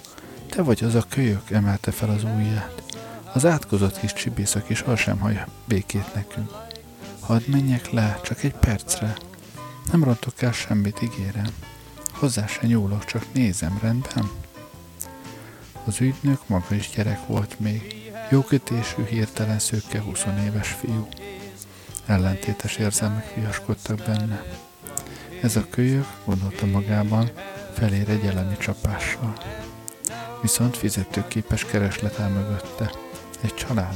Te 0.49 0.61
vagy 0.61 0.83
az 0.83 0.95
a 0.95 1.05
kölyök, 1.09 1.51
emelte 1.51 1.91
fel 1.91 2.09
az 2.09 2.23
ujját. 2.23 2.83
Az 3.33 3.45
átkozott 3.45 3.99
kis 3.99 4.13
csibészak 4.13 4.69
is 4.69 4.81
az 4.81 4.99
sem 4.99 5.19
hagy 5.19 5.39
békét 5.65 6.13
nekünk. 6.13 6.51
Hadd 7.19 7.41
menjek 7.47 7.89
le, 7.89 8.19
csak 8.23 8.43
egy 8.43 8.53
percre. 8.53 9.17
Nem 9.91 10.03
rontok 10.03 10.41
el 10.41 10.51
semmit, 10.51 11.01
ígérem. 11.01 11.47
Hozzá 12.11 12.47
se 12.47 12.67
nyúlok, 12.67 13.05
csak 13.05 13.33
nézem, 13.33 13.79
rendben? 13.81 14.31
Az 15.85 16.01
ügynök 16.01 16.47
maga 16.47 16.75
is 16.75 16.89
gyerek 16.95 17.27
volt 17.27 17.59
még. 17.59 18.11
Jókötésű, 18.29 19.05
hirtelen 19.05 19.59
szőke 19.59 20.01
20 20.01 20.25
éves 20.45 20.69
fiú. 20.69 21.07
Ellentétes 22.05 22.77
érzelmek 22.77 23.35
viaskodtak 23.35 23.97
benne. 23.97 24.69
Ez 25.41 25.56
a 25.56 25.65
kölyök, 25.69 26.06
gondolta 26.25 26.65
magában, 26.65 27.30
felér 27.73 28.10
egy 28.10 28.25
elemi 28.25 28.58
csapással. 28.58 29.34
Viszont 30.41 30.77
fizetőképes 30.77 31.65
kereslet 31.65 32.19
el 32.19 32.30
mögötte. 32.30 32.91
Egy 33.41 33.54
család. 33.54 33.95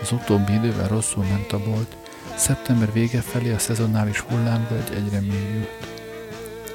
Az 0.00 0.12
utóbbi 0.12 0.52
idővel 0.52 0.88
rosszul 0.88 1.24
ment 1.24 1.52
a 1.52 1.58
bolt, 1.58 1.96
Szeptember 2.36 2.92
vége 2.92 3.20
felé 3.20 3.52
a 3.52 3.58
szezonális 3.58 4.20
hullámvölgy 4.20 4.90
egyre 4.94 5.20
mélyült. 5.20 5.86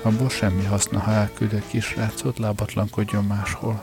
Abból 0.01 0.29
semmi 0.29 0.63
haszna, 0.63 0.99
ha 0.99 1.11
elküld 1.11 1.53
egy 1.53 1.67
kisrácot, 1.67 2.37
lábatlankodjon 2.37 3.23
máshol. 3.23 3.79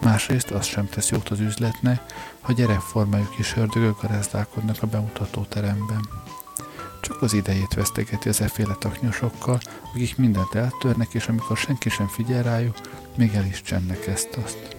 Másrészt 0.00 0.50
az 0.50 0.66
sem 0.66 0.88
tesz 0.88 1.10
jót 1.10 1.28
az 1.28 1.40
üzletnek, 1.40 2.00
ha 2.40 2.52
gyerekformájú 2.52 3.28
kis 3.36 3.56
ördögök 3.56 4.00
garázdálkodnak 4.02 4.76
a 4.82 4.86
bemutató 4.86 5.42
teremben. 5.48 6.27
Csak 7.00 7.22
az 7.22 7.32
idejét 7.32 7.74
vesztegeti 7.74 8.28
az 8.28 8.40
efféle 8.40 8.76
taknyosokkal, 8.78 9.60
akik 9.94 10.16
mindent 10.16 10.54
eltörnek, 10.54 11.14
és 11.14 11.28
amikor 11.28 11.56
senki 11.56 11.88
sem 11.88 12.06
figyel 12.06 12.42
rájuk, 12.42 12.76
még 13.16 13.34
el 13.34 13.44
is 13.44 13.62
csennek 13.62 14.06
ezt-azt. 14.06 14.76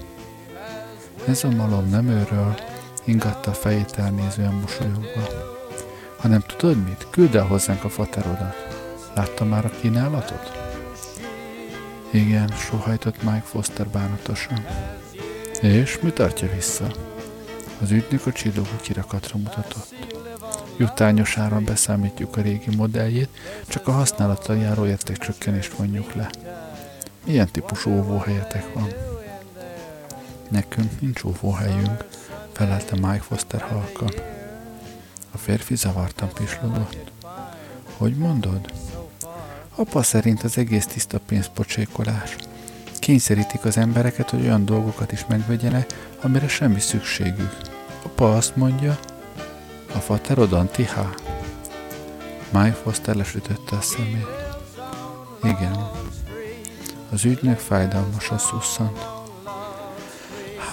Ez 1.27 1.43
a 1.43 1.49
malom 1.49 1.89
nem 1.89 2.07
őről, 2.07 2.59
ingatta 3.03 3.51
a 3.51 3.53
fejét 3.53 3.91
elnézően 3.91 4.53
mosolyogva 4.53 5.49
hanem 6.19 6.43
tudod 6.57 6.83
mit? 6.83 7.07
Küld 7.09 7.35
el 7.35 7.45
hozzánk 7.45 7.83
a 7.83 7.89
faterodat. 7.89 8.55
Látta 9.15 9.45
már 9.45 9.65
a 9.65 9.71
kínálatot? 9.81 10.51
Igen, 12.11 12.47
sohajtott 12.47 13.23
Mike 13.23 13.43
Foster 13.45 13.87
bánatosan. 13.87 14.65
És 15.61 15.99
mi 15.99 16.11
tartja 16.11 16.49
vissza? 16.55 16.91
Az 17.81 17.91
ügynök 17.91 18.25
a 18.25 18.31
csillogó 18.31 18.75
kirakatra 18.81 19.37
mutatott. 19.37 20.18
Jutányos 20.79 21.37
áron 21.37 21.63
beszámítjuk 21.63 22.37
a 22.37 22.41
régi 22.41 22.75
modelljét, 22.75 23.29
csak 23.67 23.87
a 23.87 23.91
használattal 23.91 24.57
járó 24.57 24.85
értékcsökkenést 24.85 25.73
vonjuk 25.73 26.13
le. 26.13 26.29
Milyen 27.25 27.47
típusú 27.51 27.91
óvóhelyetek 27.91 28.73
van? 28.73 28.87
Nekünk 30.49 31.01
nincs 31.01 31.23
óvóhelyünk, 31.23 32.05
felelte 32.51 32.95
Mike 32.95 33.21
Foster 33.21 33.61
halkan. 33.61 34.13
A 35.31 35.37
férfi 35.37 35.75
zavartan 35.75 36.29
pislogott. 36.33 37.11
Hogy 37.97 38.15
mondod? 38.15 38.71
Apa 39.75 40.03
szerint 40.03 40.43
az 40.43 40.57
egész 40.57 40.85
tiszta 40.85 41.19
pénzpocsékolás. 41.19 42.35
Kényszerítik 42.99 43.65
az 43.65 43.77
embereket, 43.77 44.29
hogy 44.29 44.41
olyan 44.41 44.65
dolgokat 44.65 45.11
is 45.11 45.25
megvegyenek, 45.27 45.93
amire 46.21 46.47
semmi 46.47 46.79
szükségük. 46.79 47.57
Apa 48.03 48.35
azt 48.35 48.55
mondja, 48.55 48.99
a 49.95 49.97
faterod 49.97 50.53
antihá. 50.53 51.09
Mike 52.51 52.77
Foster 52.83 53.15
lesütötte 53.15 53.75
a 53.75 53.81
szemét. 53.81 54.27
Igen. 55.43 55.89
Az 57.11 57.25
ügynök 57.25 57.59
fájdalmasan 57.59 58.37
szusszant. 58.37 59.05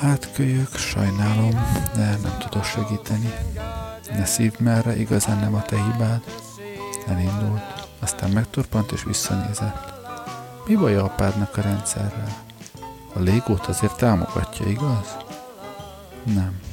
Hát 0.00 0.32
kölyök, 0.32 0.76
sajnálom, 0.76 1.50
de 1.94 2.18
nem 2.22 2.38
tudok 2.38 2.64
segíteni. 2.64 3.34
Ne 4.10 4.24
szívd 4.24 4.60
merre, 4.60 4.96
igazán 4.96 5.38
nem 5.38 5.54
a 5.54 5.62
te 5.62 5.76
hibád. 5.76 6.22
Elindult, 7.06 7.88
aztán 7.98 8.30
megtorpant 8.30 8.92
és 8.92 9.04
visszanézett. 9.04 9.94
Mi 10.66 10.74
baj 10.74 10.96
a 10.96 11.04
apádnak 11.04 11.56
a 11.56 11.60
rendszerrel? 11.60 12.44
A 13.12 13.18
légót 13.18 13.66
azért 13.66 13.96
támogatja, 13.96 14.66
igaz? 14.66 15.16
Nem. 16.24 16.65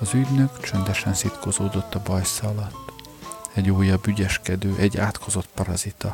Az 0.00 0.14
ügynök 0.14 0.60
csöndesen 0.60 1.14
szitkozódott 1.14 1.94
a 1.94 2.02
bajsza 2.04 2.48
alatt. 2.48 2.92
Egy 3.54 3.70
újabb 3.70 4.06
ügyeskedő, 4.06 4.74
egy 4.78 4.98
átkozott 4.98 5.48
parazita, 5.54 6.12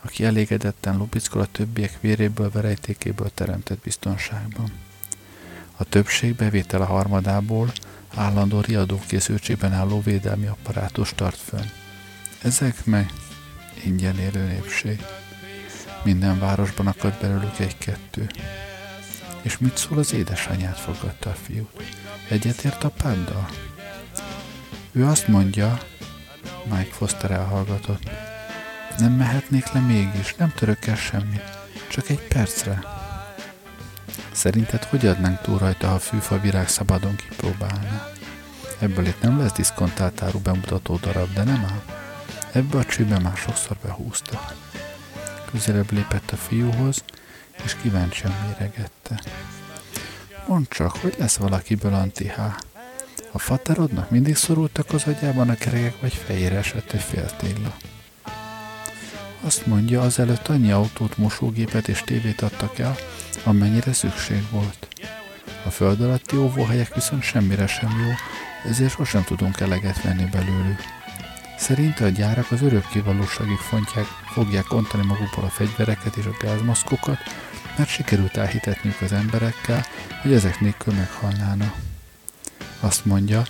aki 0.00 0.24
elégedetten 0.24 0.96
lubickol 0.96 1.40
a 1.40 1.46
többiek 1.46 2.00
véréből, 2.00 2.50
verejtékéből 2.50 3.30
teremtett 3.34 3.78
biztonságban. 3.78 4.72
A 5.76 5.84
többség 5.84 6.34
bevétele 6.34 6.84
harmadából 6.84 7.72
állandó 8.14 8.60
riadókészültségben 8.60 9.72
álló 9.72 10.00
védelmi 10.00 10.46
apparátus 10.46 11.12
tart 11.14 11.38
fönn. 11.38 11.66
Ezek 12.42 12.84
meg 12.84 13.12
ingyen 13.84 14.18
élő 14.18 14.46
népség. 14.46 15.04
Minden 16.02 16.38
városban 16.38 16.86
akad 16.86 17.14
belőlük 17.20 17.58
egy-kettő. 17.58 18.26
És 19.42 19.58
mit 19.58 19.76
szól 19.76 19.98
az 19.98 20.12
édesanyját, 20.12 20.78
fogadta 20.78 21.30
a 21.30 21.34
fiút. 21.34 22.03
Egyetért 22.28 22.84
apáddal? 22.84 23.48
Ő 24.92 25.06
azt 25.06 25.28
mondja, 25.28 25.78
Mike 26.64 26.92
Foster 26.92 27.30
elhallgatott, 27.30 28.10
nem 28.98 29.12
mehetnék 29.12 29.72
le 29.72 29.80
mégis, 29.80 30.34
nem 30.34 30.52
török 30.56 30.86
el 30.86 30.96
semmit, 30.96 31.58
csak 31.88 32.08
egy 32.08 32.28
percre. 32.28 32.82
Szerinted 34.32 34.84
hogy 34.84 35.06
adnánk 35.06 35.40
túl 35.40 35.58
rajta, 35.58 35.88
ha 35.88 35.94
a 35.94 35.98
fűfa 35.98 36.40
virág 36.40 36.68
szabadon 36.68 37.16
kipróbálná? 37.16 38.08
Ebből 38.78 39.06
itt 39.06 39.20
nem 39.20 39.38
lesz 39.38 39.52
diszkontált 39.52 40.22
áru 40.22 40.38
bemutató 40.38 40.96
darab, 40.96 41.32
de 41.32 41.42
nem 41.42 41.64
áll. 41.70 41.82
Ebbe 42.52 42.78
a 42.78 42.84
csőbe 42.84 43.18
már 43.18 43.36
sokszor 43.36 43.76
behúzta. 43.82 44.52
Közelebb 45.50 45.92
lépett 45.92 46.30
a 46.30 46.36
fiúhoz, 46.36 47.04
és 47.64 47.76
kíváncsian 47.82 48.32
méregette. 48.46 49.20
Mondd 50.46 50.64
csak, 50.68 50.96
hogy 50.96 51.14
lesz 51.18 51.36
valakiből 51.36 51.94
antihá? 51.94 52.56
A 53.32 53.38
faterodnak 53.38 54.10
mindig 54.10 54.36
szorultak 54.36 54.92
az 54.92 55.04
agyában 55.06 55.48
a 55.48 55.54
kerekek, 55.54 56.00
vagy 56.00 56.14
fejére 56.14 56.56
esett 56.56 56.92
egy 56.92 57.00
fél 57.00 57.36
téla. 57.36 57.76
Azt 59.40 59.66
mondja, 59.66 60.00
azelőtt 60.00 60.48
annyi 60.48 60.70
autót, 60.72 61.16
mosógépet 61.16 61.88
és 61.88 62.00
tévét 62.00 62.40
adtak 62.40 62.78
el, 62.78 62.96
amennyire 63.44 63.92
szükség 63.92 64.42
volt. 64.50 64.88
A 65.64 65.70
föld 65.70 66.00
alatti 66.00 66.36
óvóhelyek 66.36 66.94
viszont 66.94 67.22
semmire 67.22 67.66
sem 67.66 67.90
jó, 67.90 68.12
ezért 68.70 68.90
sosem 68.92 69.24
tudunk 69.24 69.60
eleget 69.60 70.02
venni 70.02 70.24
belőlük. 70.24 70.80
Szerinte 71.58 72.04
a 72.04 72.08
gyárak 72.08 72.50
az 72.50 72.62
örökké 72.62 72.98
valóságig 73.00 73.58
fontják, 73.58 74.06
fogják 74.32 74.72
ontani 74.72 75.06
magukból 75.06 75.44
a 75.44 75.48
fegyvereket 75.48 76.16
és 76.16 76.24
a 76.24 76.36
gázmaszkokat, 76.40 77.18
mert 77.76 77.88
sikerült 77.88 78.36
elhitetniük 78.36 79.00
az 79.00 79.12
emberekkel, 79.12 79.86
hogy 80.22 80.32
ezek 80.32 80.60
nélkül 80.60 80.94
meghalnána. 80.94 81.74
Azt 82.80 83.04
mondja, 83.04 83.42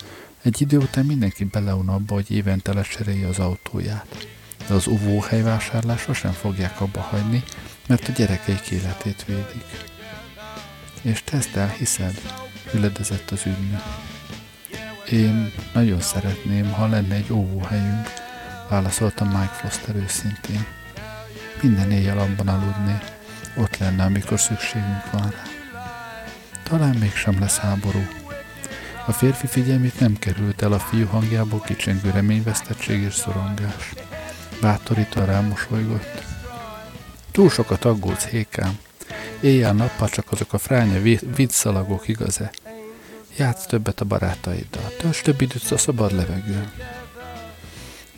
egy 0.43 0.61
idő 0.61 0.79
után 0.79 1.05
mindenki 1.05 1.45
beleun 1.45 1.89
abba, 1.89 2.15
hogy 2.15 2.31
évente 2.31 2.73
lecserélje 2.73 3.29
az 3.29 3.39
autóját. 3.39 4.27
De 4.69 4.75
az 4.75 4.87
uvóhely 4.87 5.43
vásárlásra 5.43 6.15
sem 6.15 6.33
fogják 6.33 6.81
abba 6.81 7.01
hagyni, 7.01 7.43
mert 7.87 8.09
a 8.09 8.13
gyerekeik 8.13 8.71
életét 8.71 9.25
védik. 9.25 9.65
És 11.03 11.23
te 11.23 11.37
ezt 11.37 11.57
elhiszed? 11.57 12.21
Üledezett 12.73 13.31
az 13.31 13.47
ügynök. 13.47 13.83
Én 15.11 15.53
nagyon 15.73 16.01
szeretném, 16.01 16.73
ha 16.73 16.87
lenne 16.87 17.15
egy 17.15 17.33
óvóhelyünk, 17.33 18.13
válaszolta 18.69 19.25
Mike 19.25 19.53
Foster 19.53 19.97
őszintén. 19.97 20.67
Minden 21.63 21.91
éjjel 21.91 22.19
abban 22.19 22.49
aludni, 22.49 22.99
ott 23.57 23.77
lenne, 23.77 24.05
amikor 24.05 24.41
szükségünk 24.41 25.11
van 25.13 25.31
rá. 25.31 25.43
Talán 26.63 26.97
mégsem 26.97 27.41
lesz 27.41 27.59
háború. 27.59 28.07
A 29.07 29.13
férfi 29.13 29.47
figyelmét 29.47 30.01
nem 30.01 30.19
került 30.19 30.63
el 30.63 30.73
a 30.73 30.79
fiú 30.79 31.07
hangjából 31.07 31.61
kicsengő 31.61 32.11
reményvesztettség 32.11 33.03
és 33.03 33.15
szorongás. 33.15 33.93
Bátorítva 34.61 35.25
rámosolygott. 35.25 36.23
Túl 37.31 37.51
sokat 37.51 37.85
aggódsz, 37.85 38.25
Hékám. 38.25 38.79
Éjjel-nappal 39.41 40.09
csak 40.09 40.33
azok 40.33 40.53
a 40.53 40.59
fránya 40.59 41.19
viccszalagok, 41.35 42.09
igaz-e? 42.09 42.51
Játsz 43.37 43.67
többet 43.67 44.01
a 44.01 44.05
barátaiddal, 44.05 44.93
tölts 44.99 45.23
több 45.23 45.41
időt 45.41 45.71
a 45.71 45.79
szabad 45.79 46.13
levegőn. 46.13 46.73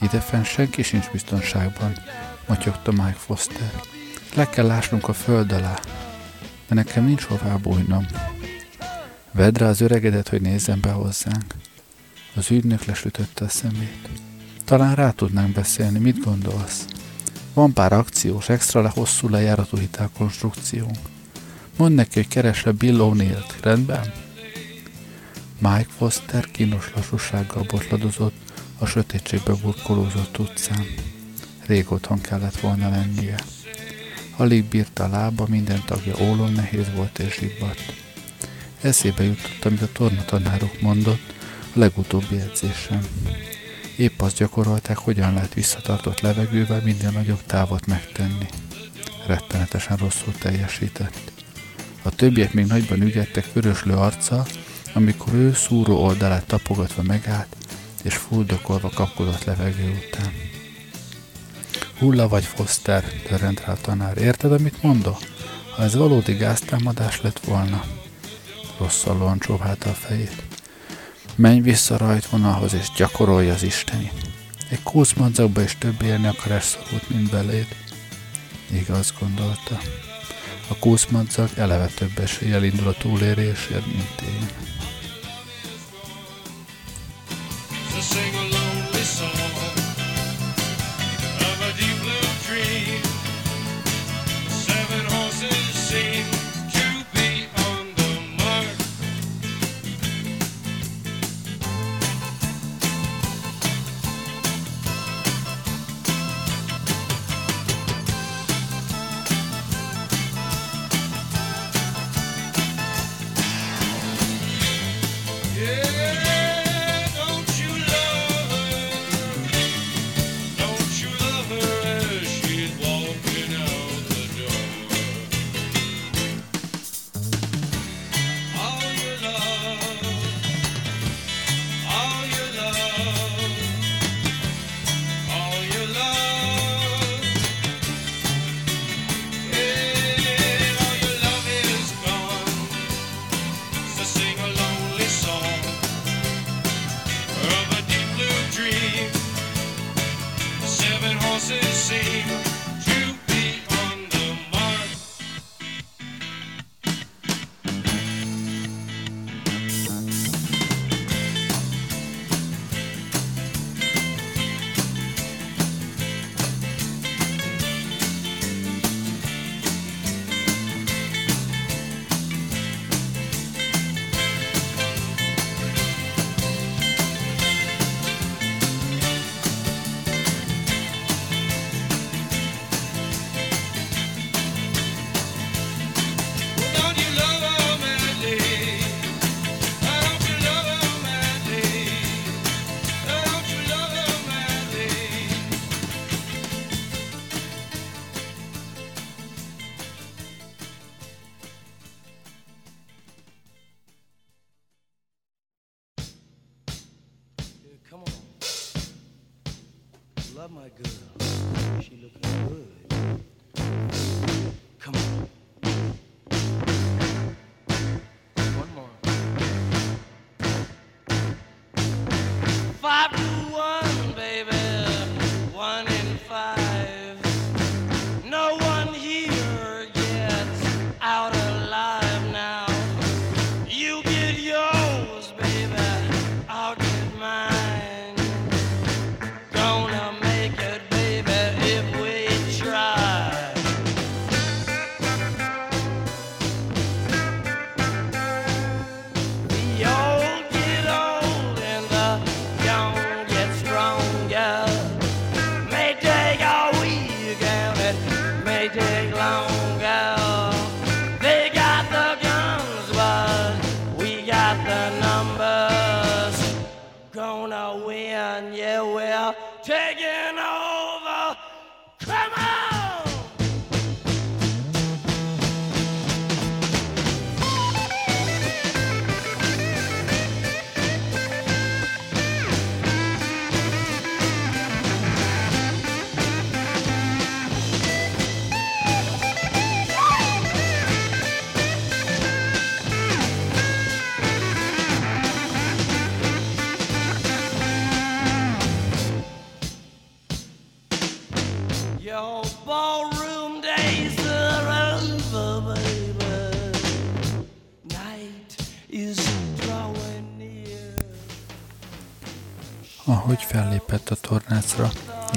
Idefenn 0.01 0.43
senki 0.43 0.83
sincs 0.83 1.11
biztonságban, 1.11 1.99
matyogta 2.47 2.93
Mike 2.93 3.19
Foster. 3.19 3.96
Le 4.37 4.49
kell 4.49 4.67
lásnunk 4.67 5.09
a 5.09 5.13
föld 5.13 5.53
alá, 5.53 5.79
de 6.69 6.75
nekem 6.75 7.05
nincs 7.05 7.23
hová 7.23 7.57
bújnom. 7.57 8.07
Vedd 9.33 9.59
rá 9.59 9.69
az 9.69 9.81
öregedet, 9.81 10.29
hogy 10.29 10.41
nézzen 10.41 10.81
be 10.81 10.91
hozzánk. 10.91 11.55
Az 12.35 12.51
ügynök 12.51 12.85
lesütötte 12.85 13.45
a 13.45 13.49
szemét. 13.49 14.09
Talán 14.65 14.95
rá 14.95 15.11
tudnánk 15.11 15.55
beszélni, 15.55 15.99
mit 15.99 16.25
gondolsz? 16.25 16.85
Van 17.55 17.73
pár 17.73 17.93
akciós, 17.93 18.49
extra 18.49 18.83
le 18.83 18.91
hosszú 18.95 19.29
lejáratú 19.29 19.77
hitelkonstrukciónk. 19.77 20.99
Mondd 21.77 21.95
neki, 21.95 22.15
hogy 22.15 22.29
keresle 22.29 22.73
Bill 22.73 22.97
O'Neill-t, 22.99 23.63
rendben? 23.63 24.13
Mike 25.59 25.91
Foster 25.97 26.51
kínos 26.51 26.93
lassúsággal 26.95 27.63
botladozott 27.63 28.37
a 28.79 28.87
sötétségbe 28.87 29.53
burkolózott 29.63 30.39
utcán. 30.39 30.85
Rég 31.67 31.93
otthon 31.93 32.21
kellett 32.21 32.61
volna 32.61 32.91
lennie. 32.91 33.37
Alig 34.37 34.65
bírta 34.65 35.05
a 35.05 35.09
lába, 35.09 35.47
minden 35.49 35.83
tagja 35.87 36.15
ólom 36.21 36.53
nehéz 36.53 36.87
volt 36.95 37.19
és 37.19 37.39
zsibbadt. 37.41 37.95
Eszébe 38.81 39.23
jutott, 39.23 39.65
amit 39.65 39.83
a 39.83 39.93
tornatanárok 39.93 40.81
mondott 40.81 41.33
a 41.75 41.79
legutóbbi 41.79 42.37
edzésen. 42.37 43.01
Épp 43.97 44.21
azt 44.21 44.37
gyakorolták, 44.37 44.99
hogyan 44.99 45.35
lehet 45.35 45.55
visszatartott 45.55 46.21
levegővel 46.21 46.81
minden 46.85 47.13
nagyobb 47.13 47.43
távot 47.47 47.87
megtenni. 47.87 48.47
Rettenetesen 49.27 49.97
rosszul 49.97 50.33
teljesített. 50.33 51.33
A 52.03 52.11
többiek 52.11 52.53
még 52.53 52.67
nagyban 52.67 53.03
ügyettek 53.03 53.53
vöröslő 53.53 53.95
arccal, 53.95 54.47
amikor 54.95 55.35
ő 55.35 55.53
szúró 55.53 56.03
oldalát 56.03 56.47
tapogatva 56.47 57.03
megállt, 57.03 57.57
és 58.03 58.15
fuldokolva 58.15 58.89
kapkodott 58.89 59.45
levegő 59.45 60.03
után. 60.07 60.46
Hulla 61.99 62.29
vagy 62.29 62.45
Foster, 62.45 63.05
törrent 63.05 63.65
rá 63.65 63.73
a 63.73 63.81
tanár. 63.81 64.19
Érted, 64.19 64.53
amit 64.53 64.83
mondok? 64.83 65.19
Ha 65.77 65.83
ez 65.83 65.95
valódi 65.95 66.33
gáztámadás 66.33 67.21
lett 67.21 67.39
volna. 67.39 67.85
Rosszallóan 68.79 69.39
csóválta 69.39 69.91
a 69.91 69.93
fejét. 69.93 70.43
Menj 71.35 71.61
vissza 71.61 71.97
rajtvonalhoz, 71.97 72.75
és 72.75 72.91
gyakorolj 72.97 73.51
az 73.51 73.63
Isteni. 73.63 74.13
Egy 74.71 74.83
kózmadzagba 74.83 75.63
is 75.63 75.77
több 75.79 76.03
élni 76.03 76.27
akar 76.27 76.53
eszorult, 76.53 77.09
mint 77.09 77.31
beléd. 77.31 77.67
Igaz, 78.73 79.15
gondolta. 79.21 79.81
A 80.69 80.77
kózmadzag 80.79 81.49
eleve 81.57 81.87
több 81.87 82.19
eséllyel 82.19 82.65
indul 82.65 82.89
a 82.89 82.95
túlérésért, 82.99 83.87
mint 83.87 84.21
én. 84.23 84.49
One, 87.97 88.46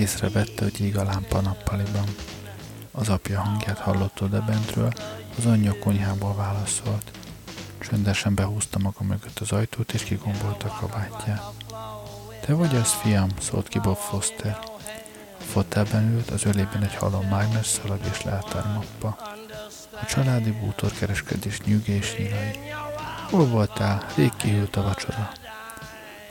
észrevette, 0.10 0.64
hogy 0.64 0.82
ég 0.82 0.98
a 0.98 1.04
lámpa 1.04 1.42
nappaliban. 1.42 2.04
Az 2.92 3.10
apja 3.10 3.42
hangját 3.42 3.78
hallott 3.78 4.22
oda 4.22 4.42
bentről, 4.42 4.94
az 5.38 5.46
anyja 5.46 5.80
konyhából 5.80 6.36
válaszolt. 6.36 7.12
Csöndesen 7.80 8.36
behúzta 8.36 8.80
maga 8.80 9.04
mögött 9.04 9.40
az 9.40 9.52
ajtót, 9.52 9.94
és 9.94 10.04
kigombolta 10.04 10.68
a 10.68 10.78
kabátját. 10.80 11.44
Te 12.46 12.54
vagy 12.54 12.76
az, 12.76 12.92
fiam? 12.92 13.30
szólt 13.40 13.68
ki 13.68 13.80
Bob 13.80 13.98
Foster. 13.98 14.60
A 15.40 15.44
fotelben 15.44 16.12
ült, 16.14 16.30
az 16.30 16.46
ölében 16.46 16.84
egy 16.84 16.96
halom 16.96 17.28
mágnes 17.28 17.68
szalag 17.68 18.00
és 18.12 18.24
leltármappa. 18.24 19.18
A 20.02 20.06
családi 20.06 20.52
bútorkereskedés 20.52 21.62
nyűge 21.62 21.94
és 21.94 22.16
nyilai. 22.18 22.60
Hol 23.30 23.48
voltál? 23.48 24.06
Rég 24.16 24.32
kihűlt 24.38 24.76
a 24.76 24.82
vacsora. 24.82 25.32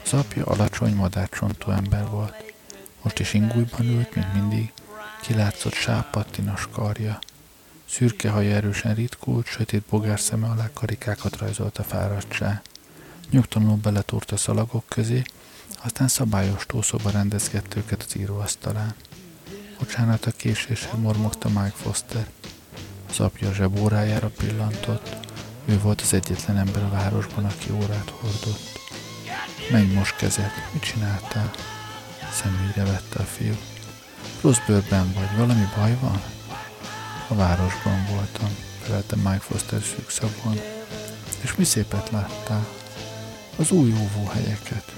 Az 0.04 0.12
apja 0.12 0.44
alacsony, 0.44 0.94
madárcsontú 0.94 1.70
ember 1.70 2.08
volt. 2.08 2.47
Most 3.02 3.18
is 3.18 3.34
ingújban 3.34 3.86
ült, 3.86 4.14
mint 4.14 4.32
mindig, 4.32 4.72
kilátszott 5.22 5.72
sápattinos 5.72 6.68
karja. 6.72 7.18
Szürke 7.88 8.30
haja 8.30 8.54
erősen 8.54 8.94
ritkult, 8.94 9.46
sötét 9.46 9.82
bogár 9.90 10.20
szeme 10.20 10.48
alá 10.48 10.70
karikákat 10.72 11.36
rajzolt 11.36 11.78
a 11.78 11.82
fáradtság. 11.82 12.62
Nyugtalanul 13.30 13.76
beletúrt 13.76 14.30
a 14.30 14.36
szalagok 14.36 14.84
közé, 14.88 15.22
aztán 15.82 16.08
szabályos 16.08 16.66
tószóba 16.66 17.10
rendezgette 17.10 17.78
őket 17.78 18.02
az 18.02 18.16
íróasztalán. 18.16 18.94
Bocsánat 19.78 20.26
a 20.26 20.30
késésre 20.30 20.96
mormogta 20.96 21.48
Mike 21.48 21.74
Foster. 21.74 22.26
Az 23.08 23.20
apja 23.20 23.52
zsebórájára 23.52 24.30
pillantott. 24.36 25.16
Ő 25.64 25.78
volt 25.78 26.00
az 26.00 26.12
egyetlen 26.12 26.58
ember 26.58 26.82
a 26.82 26.90
városban, 26.90 27.44
aki 27.44 27.70
órát 27.72 28.10
hordott. 28.10 28.80
Menj 29.70 29.92
most 29.92 30.16
kezed, 30.16 30.50
mit 30.72 30.82
csináltál? 30.82 31.50
Szemügyre 32.32 32.84
vette 32.84 33.18
a 33.18 33.24
fiú. 33.24 33.56
Rossz 34.40 34.58
bőrben 34.66 35.12
vagy, 35.12 35.36
valami 35.36 35.68
baj 35.76 35.96
van? 36.00 36.22
A 37.28 37.34
városban 37.34 38.06
voltam, 38.10 38.56
felelte 38.82 39.16
Mike 39.16 39.40
Foster 39.40 39.82
szűkszavon. 39.82 40.60
És 41.40 41.54
mi 41.54 41.64
szépet 41.64 42.10
láttál? 42.10 42.66
Az 43.56 43.70
új 43.70 43.92
óvóhelyeket. 43.92 44.92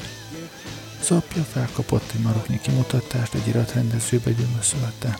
Az 1.01 1.11
apja 1.11 1.43
felkapott 1.43 2.11
egy 2.14 2.21
maroknyi 2.21 2.61
kimutatást, 2.61 3.35
egy 3.35 3.47
iratrendezőbe 3.47 4.31
gyömöszölte. 4.31 5.19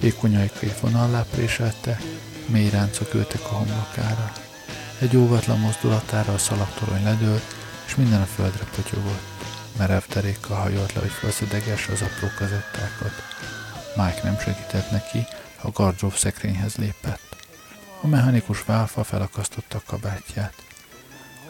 Vékony 0.00 0.36
ajkait 0.36 0.80
vonallá 0.80 1.24
préselte, 1.30 2.00
mély 2.46 2.70
ráncok 2.70 3.14
ültek 3.14 3.40
a 3.42 3.54
homlokára. 3.54 4.32
Egy 4.98 5.16
óvatlan 5.16 5.58
mozdulatára 5.58 6.32
a 6.32 6.38
szalagtorony 6.38 7.02
ledőlt, 7.02 7.54
és 7.86 7.94
minden 7.94 8.20
a 8.20 8.26
földre 8.26 8.64
potyogott. 8.76 9.33
Merev 9.78 10.02
terékkal 10.08 10.56
hajolt 10.56 10.92
le, 10.92 11.00
hogy 11.00 11.10
felszedegesse 11.10 11.92
az 11.92 12.02
apró 12.02 12.28
kazettákat. 12.38 13.12
Mike 13.96 14.20
nem 14.22 14.38
segített 14.38 14.90
neki, 14.90 15.26
a 15.60 15.70
gardrób 15.70 16.14
szekrényhez 16.14 16.74
lépett. 16.74 17.36
A 18.00 18.06
mechanikus 18.06 18.64
válfa 18.64 19.04
felakasztotta 19.04 19.78
a 19.78 19.82
kabátját. 19.86 20.54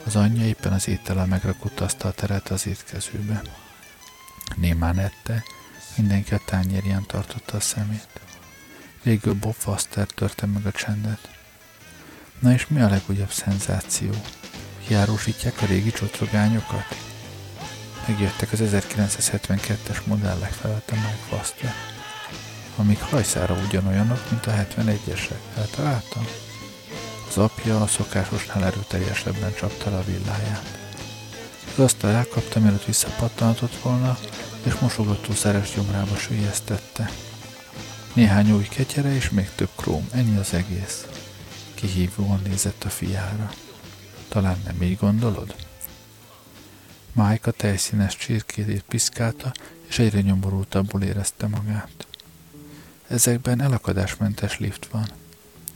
Az 0.05 0.17
anyja 0.17 0.45
éppen 0.45 0.73
az 0.73 0.89
étellel 0.89 1.27
megrakott 1.27 1.81
asztal 1.81 2.13
terelte 2.13 2.55
az 2.55 2.67
étkezőbe. 2.67 3.43
Némán 4.57 4.99
ette, 4.99 5.43
mindenki 5.97 6.35
a 6.35 6.41
tányérján 6.45 7.07
tartotta 7.07 7.57
a 7.57 7.61
szemét. 7.61 8.09
Végül 9.03 9.35
Bob 9.35 9.55
Foster 9.55 10.07
törte 10.07 10.47
meg 10.47 10.67
a 10.67 10.71
csendet. 10.71 11.29
Na 12.39 12.53
és 12.53 12.67
mi 12.69 12.81
a 12.81 12.89
legújabb 12.89 13.31
szenzáció? 13.31 14.11
Kiárusítják 14.87 15.63
a 15.63 15.67
régi 15.67 15.91
csotrogányokat? 15.91 17.14
Megjöttek 18.07 18.53
az 18.53 18.61
1972-es 18.63 20.05
modellek 20.05 20.53
felelte 20.53 20.95
Mike 20.95 21.25
Foster. 21.29 21.75
Amik 22.77 23.01
hajszára 23.01 23.57
ugyanolyanok, 23.67 24.31
mint 24.31 24.47
a 24.47 24.51
71-esek. 24.51 25.57
Eltaláltam? 25.57 26.27
Az 27.29 27.39
apja 27.39 27.81
a 27.81 27.87
szokásosnál 27.87 28.65
erőteljesebben 28.65 29.55
csapta 29.55 29.91
le 29.91 29.97
a 29.97 30.05
villáját. 30.05 30.79
Az 31.73 31.79
asztal 31.85 32.11
elkapta, 32.11 32.61
mielőtt 32.61 32.85
visszapattantott 32.85 33.75
volna, 33.83 34.19
és 34.63 34.75
mosogató 34.75 35.33
szeres 35.33 35.75
gyomrába 35.75 36.17
sülyeztette. 36.17 37.11
Néhány 38.13 38.53
új 38.53 38.69
ketyere 38.69 39.15
és 39.15 39.31
még 39.31 39.51
több 39.55 39.71
króm, 39.77 40.09
ennyi 40.13 40.37
az 40.37 40.53
egész. 40.53 41.07
Kihívóan 41.75 42.41
nézett 42.45 42.85
a 42.85 42.89
fiára. 42.89 43.51
Talán 44.29 44.63
nem 44.65 44.83
így 44.83 44.97
gondolod? 44.97 45.55
Mike 47.15 47.51
a 47.51 47.53
tejszínes 47.53 48.17
csirkét 48.17 48.85
piszkálta, 48.89 49.53
és 49.87 49.99
egyre 49.99 50.21
nyomorultabbul 50.21 51.03
érezte 51.03 51.47
magát. 51.47 52.07
Ezekben 53.09 53.61
elakadásmentes 53.61 54.59
lift 54.59 54.87
van. 54.87 55.07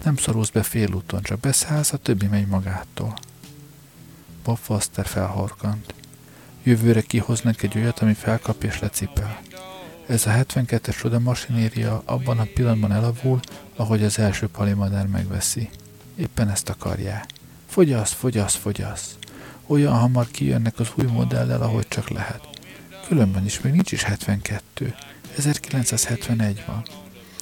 Nem 0.03 0.17
szorulsz 0.17 0.51
be 0.51 0.63
félúton, 0.63 1.23
csak 1.23 1.41
beszállsz, 1.41 1.93
a 1.93 1.97
többi 1.97 2.27
megy 2.27 2.47
magától. 2.47 3.15
Bob 4.45 4.57
Foster 4.57 5.07
felhorkant. 5.07 5.95
Jövőre 6.63 7.01
kihoznak 7.01 7.63
egy 7.63 7.77
olyat, 7.77 7.99
ami 7.99 8.15
felkap 8.15 8.63
és 8.63 8.79
lecipel. 8.79 9.41
Ez 10.07 10.27
a 10.27 10.31
72-es 10.31 10.99
csoda 10.99 11.19
masinéria 11.19 12.03
abban 12.05 12.39
a 12.39 12.47
pillanatban 12.55 12.93
elavul, 12.93 13.41
ahogy 13.77 14.05
az 14.05 14.19
első 14.19 14.49
palimadár 14.49 15.07
megveszi. 15.07 15.71
Éppen 16.15 16.51
ezt 16.51 16.69
akarják. 16.69 17.27
Fogyasz, 17.67 18.13
fogyasz, 18.13 18.55
fogyasz. 18.55 19.17
Olyan 19.71 19.99
hamar 19.99 20.27
kijönnek 20.31 20.79
az 20.79 20.89
új 20.95 21.05
modellel, 21.05 21.63
ahogy 21.63 21.89
csak 21.89 22.09
lehet. 22.09 22.49
Különben 23.07 23.45
is 23.45 23.61
még 23.61 23.73
nincs 23.73 23.93
is 23.93 24.03
72. 24.03 24.95
1971 25.37 26.65
van. 26.67 26.83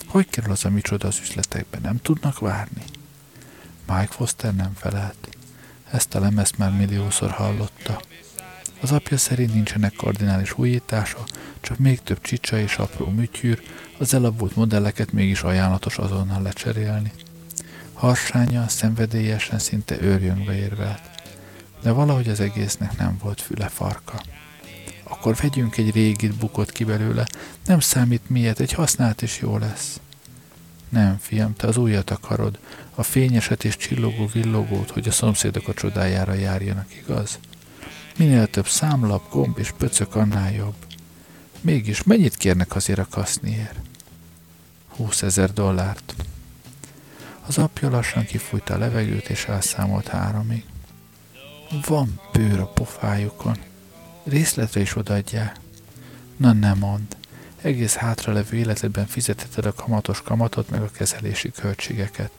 Hogy 0.07 0.29
kerül 0.29 0.51
az 0.51 0.65
a 0.65 0.71
micsoda 0.71 1.09
az 1.09 1.19
üzletekbe? 1.23 1.79
Nem 1.83 2.01
tudnak 2.03 2.39
várni? 2.39 2.83
Mike 3.89 4.09
Foster 4.11 4.55
nem 4.55 4.73
felelt. 4.75 5.29
Ezt 5.91 6.15
a 6.15 6.21
lemezt 6.21 6.59
már 6.59 6.73
milliószor 6.73 7.31
hallotta. 7.31 8.01
Az 8.81 8.93
apja 8.93 9.17
szerint 9.17 9.55
nincsenek 9.55 9.93
kardinális 9.97 10.59
újítása, 10.59 11.25
csak 11.61 11.79
még 11.79 12.03
több 12.03 12.21
csicsa 12.21 12.59
és 12.59 12.77
apró 12.77 13.09
műtyűr, 13.09 13.63
az 13.99 14.15
elavult 14.15 14.57
modelleket 14.57 15.13
mégis 15.13 15.43
ajánlatos 15.43 15.99
azonnal 15.99 16.43
lecserélni. 16.43 17.13
Harsánya 17.93 18.69
szenvedélyesen 18.69 19.59
szinte 19.59 20.01
őrjöngve 20.01 20.57
érvelt. 20.57 21.16
De 21.83 21.91
valahogy 21.91 22.29
az 22.29 22.41
egésznek 22.41 22.97
nem 22.97 23.19
volt 23.23 23.41
füle 23.41 23.69
farka. 23.69 24.21
Akkor 25.03 25.37
vegyünk 25.37 25.77
egy 25.77 25.91
régit 25.91 26.35
bukott 26.35 26.73
ki 26.73 26.85
belőle, 26.85 27.27
nem 27.67 27.81
számít 27.81 28.31
miért, 28.31 28.61
egy 28.61 28.73
használt 28.73 29.23
is 29.23 29.41
jó 29.41 29.59
lesz. 29.59 30.01
Nem, 30.89 31.19
fiam, 31.21 31.55
te 31.55 31.67
az 31.67 31.77
újat 31.77 32.11
akarod, 32.11 32.59
a 32.95 33.03
fényeset 33.03 33.65
és 33.65 33.77
csillogó 33.77 34.27
villogót, 34.27 34.91
hogy 34.91 35.09
a 35.09 35.13
szomszédok 35.13 35.69
a 35.69 35.75
csodájára 35.75 36.33
járjanak, 36.33 36.95
igaz? 36.95 37.39
Minél 38.17 38.47
több 38.47 38.69
számlap, 38.69 39.31
gomb 39.31 39.59
és 39.59 39.71
pöcök, 39.71 40.15
annál 40.15 40.53
jobb. 40.53 40.75
Mégis 41.61 42.03
mennyit 42.03 42.37
kérnek 42.37 42.75
azért 42.75 42.99
a 42.99 43.07
kaszniért? 43.11 43.81
20 44.89 45.23
ezer 45.23 45.53
dollárt. 45.53 46.15
Az 47.47 47.59
apja 47.59 47.91
lassan 47.91 48.25
kifújta 48.25 48.75
a 48.75 48.79
levegőt, 48.79 49.29
és 49.29 49.45
elszámolt 49.45 50.09
háromig. 50.09 50.65
Van 51.71 52.21
bőr 52.33 52.61
a 52.61 52.67
pofájukon. 52.67 53.57
Részletre 54.25 54.81
is 54.81 54.97
odaadják. 54.97 55.57
Na 56.37 56.53
nem 56.53 56.79
mond. 56.79 57.17
egész 57.61 57.95
hátralevő 57.95 58.57
életedben 58.57 59.07
fizetheted 59.07 59.67
a 59.67 59.73
kamatos 59.73 60.23
kamatot 60.23 60.71
meg 60.71 60.83
a 60.83 60.91
kezelési 60.91 61.51
költségeket. 61.51 62.31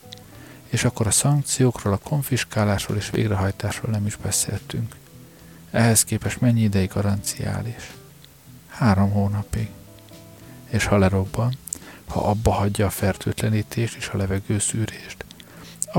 És 0.68 0.84
akkor 0.84 1.06
a 1.06 1.10
szankciókról, 1.10 1.92
a 1.92 1.98
konfiskálásról 1.98 2.96
és 2.96 3.10
végrehajtásról 3.10 3.90
nem 3.90 4.06
is 4.06 4.16
beszéltünk. 4.16 4.96
Ehhez 5.70 6.04
képest 6.04 6.40
mennyi 6.40 6.62
ideig 6.62 6.88
garanciális? 6.88 7.92
Három 8.68 9.10
hónapig. 9.10 9.68
És 10.70 10.84
ha 10.84 10.98
lerobban, 10.98 11.54
ha 12.06 12.20
abba 12.20 12.52
hagyja 12.52 12.86
a 12.86 12.90
fertőtlenítést 12.90 13.96
és 13.96 14.08
a 14.08 14.16
levegőszűrést, 14.16 15.24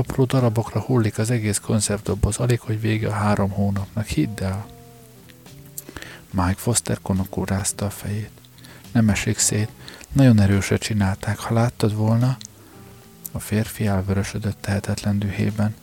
apró 0.00 0.24
darabokra 0.24 0.80
hullik 0.80 1.18
az 1.18 1.30
egész 1.30 1.58
konzervdoboz, 1.58 2.36
alig, 2.36 2.60
hogy 2.60 2.80
vége 2.80 3.08
a 3.08 3.12
három 3.12 3.50
hónapnak, 3.50 4.06
hidd 4.06 4.42
el. 4.42 4.66
Mike 6.30 6.56
Foster 6.56 6.98
konokul 7.02 7.44
rázta 7.44 7.86
a 7.86 7.90
fejét. 7.90 8.30
Nem 8.92 9.08
esik 9.08 9.38
szét, 9.38 9.68
nagyon 10.12 10.40
erősre 10.40 10.76
csinálták, 10.76 11.38
ha 11.38 11.54
láttad 11.54 11.94
volna, 11.94 12.36
a 13.32 13.38
férfi 13.38 13.86
elvörösödött 13.86 14.60
tehetetlen 14.60 15.18
dühében. 15.18 15.74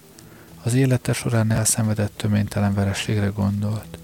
Az 0.63 0.73
élete 0.73 1.13
során 1.13 1.51
elszenvedett 1.51 2.17
töménytelen 2.17 2.73
verességre 2.73 3.27
gondolt. 3.27 3.97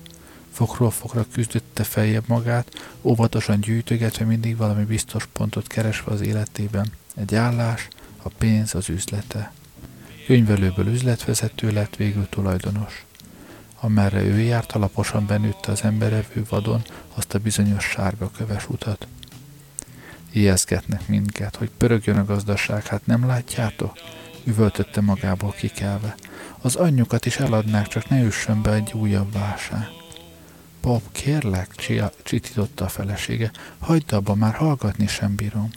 Fokról 0.51 0.91
fokra 0.91 1.25
küzdötte 1.31 1.83
feljebb 1.83 2.27
magát, 2.27 2.95
óvatosan 3.01 3.59
gyűjtögetve 3.59 4.25
mindig 4.25 4.57
valami 4.57 4.83
biztos 4.83 5.25
pontot 5.25 5.67
keresve 5.67 6.11
az 6.11 6.21
életében. 6.21 6.91
Egy 7.15 7.35
állás, 7.35 7.87
a 8.23 8.29
pénz, 8.37 8.75
az 8.75 8.89
üzlete. 8.89 9.51
Könyvelőből 10.25 10.87
üzletvezető 10.87 11.71
lett, 11.71 11.95
végül 11.95 12.29
tulajdonos. 12.29 13.05
Amerre 13.79 14.21
ő 14.21 14.39
járt, 14.39 14.71
alaposan 14.71 15.25
benőtte 15.25 15.71
az 15.71 15.83
emberevő 15.83 16.43
vadon 16.49 16.81
azt 17.13 17.33
a 17.33 17.39
bizonyos 17.39 17.83
sárga 17.83 18.31
köves 18.37 18.69
utat. 18.69 19.07
Ijeszgetnek 20.31 21.07
minket, 21.07 21.55
hogy 21.55 21.69
pörögjön 21.77 22.17
a 22.17 22.25
gazdaság, 22.25 22.85
hát 22.85 23.05
nem 23.05 23.27
látjátok? 23.27 23.97
Üvöltötte 24.43 25.01
magából 25.01 25.51
kikelve. 25.51 26.15
Az 26.61 26.79
is 27.23 27.37
eladnák, 27.37 27.87
csak 27.87 28.09
ne 28.09 28.21
üssön 28.21 28.61
be 28.61 28.73
egy 28.73 28.91
újabb 28.93 29.33
válság. 29.33 29.87
Bob, 30.81 31.01
kérlek, 31.11 31.75
csitította 32.23 32.85
a 32.85 32.87
felesége, 32.89 33.51
hagyd 33.79 34.11
abba, 34.11 34.35
már 34.35 34.53
hallgatni 34.53 35.07
sem 35.07 35.35
bírom. 35.35 35.69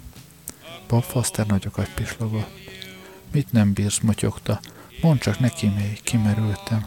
Bob 0.89 1.03
Foster 1.03 1.47
nagyokat 1.47 1.89
pislogott. 1.95 2.66
Mit 3.37 3.53
nem 3.53 3.73
bírsz, 3.73 3.99
motyogta. 4.01 4.61
Mondd 5.03 5.19
csak 5.19 5.39
neki 5.39 5.67
még, 5.67 6.01
kimerültem. 6.03 6.87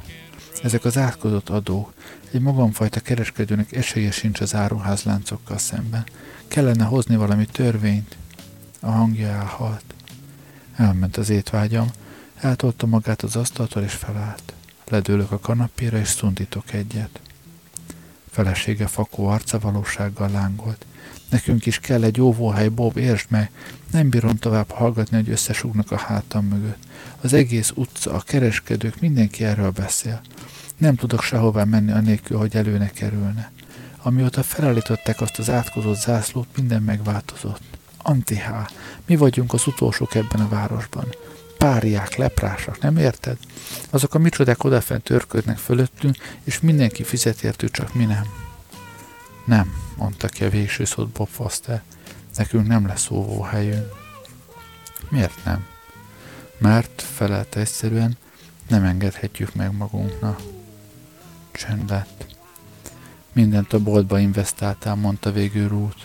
Ezek 0.63 0.85
az 0.85 0.97
átkozott 0.97 1.49
adók. 1.49 1.93
Egy 2.31 2.41
magamfajta 2.41 2.99
kereskedőnek 2.99 3.71
esélye 3.71 4.11
sincs 4.11 4.39
az 4.41 4.55
áruházláncokkal 4.55 5.57
szemben. 5.57 6.03
Kellene 6.47 6.83
hozni 6.83 7.15
valami 7.15 7.45
törvényt. 7.45 8.17
A 8.79 8.89
hangja 8.89 9.27
elhalt. 9.27 9.83
Elment 10.75 11.17
az 11.17 11.29
étvágyam, 11.29 11.87
eltolta 12.35 12.85
magát 12.85 13.21
az 13.21 13.35
asztaltól 13.35 13.83
és 13.83 13.93
felállt. 13.93 14.53
Ledőlök 14.87 15.31
a 15.31 15.39
kanapéra 15.39 15.97
és 15.97 16.07
szundítok 16.07 16.73
egyet. 16.73 17.19
Felesége 18.29 18.87
fakó 18.87 19.27
arca 19.27 19.59
valósággal 19.59 20.29
lángolt. 20.29 20.85
Nekünk 21.29 21.65
is 21.65 21.79
kell 21.79 22.03
egy 22.03 22.21
óvóhely, 22.21 22.67
Bob, 22.67 22.97
értsd 22.97 23.31
meg. 23.31 23.51
Nem 23.91 24.09
bírom 24.09 24.35
tovább 24.35 24.71
hallgatni, 24.71 25.17
hogy 25.17 25.29
összesugnak 25.29 25.91
a 25.91 25.97
hátam 25.97 26.45
mögött. 26.45 26.83
Az 27.21 27.33
egész 27.33 27.71
utca, 27.75 28.13
a 28.13 28.21
kereskedők, 28.21 28.99
mindenki 28.99 29.43
erről 29.43 29.71
beszél. 29.71 30.21
Nem 30.77 30.95
tudok 30.95 31.21
sehová 31.21 31.63
menni 31.63 31.91
anélkül, 31.91 32.37
hogy 32.37 32.55
előne 32.55 32.89
kerülne. 32.89 33.51
Amióta 34.01 34.43
felállították 34.43 35.21
azt 35.21 35.39
az 35.39 35.49
átkozott 35.49 35.99
zászlót, 35.99 36.47
minden 36.55 36.81
megváltozott. 36.81 37.61
Antihá, 37.97 38.69
mi 39.05 39.15
vagyunk 39.15 39.53
az 39.53 39.67
utolsók 39.67 40.15
ebben 40.15 40.41
a 40.41 40.49
városban. 40.49 41.05
Páriák, 41.57 42.15
leprásak, 42.15 42.79
nem 42.79 42.97
érted? 42.97 43.37
Azok 43.89 44.13
a 44.13 44.19
micsodák 44.19 44.63
odafent 44.63 45.03
törködnek 45.03 45.57
fölöttünk, 45.57 46.15
és 46.43 46.59
mindenki 46.59 47.03
fizet 47.03 47.43
értük, 47.43 47.71
csak 47.71 47.93
mi 47.93 48.05
nem. 48.05 48.25
Nem, 49.45 49.73
mondta 49.97 50.27
ki 50.27 50.43
a 50.43 50.49
végső 50.49 50.85
szót 50.85 51.09
Bob 51.09 51.27
Foster. 51.27 51.81
Nekünk 52.39 52.67
nem 52.67 52.87
lesz 52.87 53.09
óvóhelyünk. 53.09 53.95
Miért 55.09 55.45
nem? 55.45 55.65
Mert, 56.57 57.01
felelte 57.01 57.59
egyszerűen, 57.59 58.17
nem 58.67 58.83
engedhetjük 58.83 59.55
meg 59.55 59.75
magunknak. 59.75 60.41
Csend 61.51 61.89
lett. 61.89 62.35
Mindent 63.33 63.73
a 63.73 63.79
boltba 63.79 64.19
investáltál, 64.19 64.95
mondta 64.95 65.31
végül 65.31 65.67
Ruth. 65.67 66.01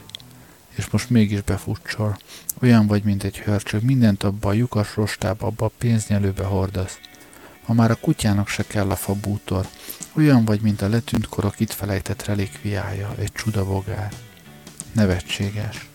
És 0.68 0.90
most 0.90 1.10
mégis 1.10 1.40
befutcsol. 1.40 2.18
Olyan 2.62 2.86
vagy, 2.86 3.02
mint 3.02 3.24
egy 3.24 3.38
hörcsög, 3.38 3.82
mindent 3.82 4.22
abba 4.22 4.48
a 4.48 4.52
lyukas 4.52 4.96
rostába, 4.96 5.46
abba 5.46 5.64
a 5.64 5.72
pénznyelőbe 5.78 6.44
hordasz. 6.44 6.98
Ha 7.64 7.72
már 7.72 7.90
a 7.90 8.00
kutyának 8.00 8.48
se 8.48 8.62
kell 8.66 8.90
a 8.90 8.96
fabútor, 8.96 9.66
olyan 10.12 10.44
vagy, 10.44 10.60
mint 10.60 10.82
a 10.82 10.88
letűnt 10.88 11.28
korok 11.28 11.60
itt 11.60 11.72
felejtett 11.72 12.24
relikviája, 12.24 13.14
egy 13.18 13.32
csudabogár. 13.32 14.12
Nevetséges. 14.92 15.92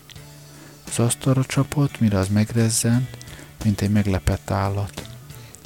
Az 0.90 0.98
asztalra 0.98 1.44
csapott, 1.44 2.00
mire 2.00 2.18
az 2.18 2.28
megrezzent, 2.28 3.16
mint 3.64 3.80
egy 3.80 3.90
meglepett 3.90 4.50
állat. 4.50 5.08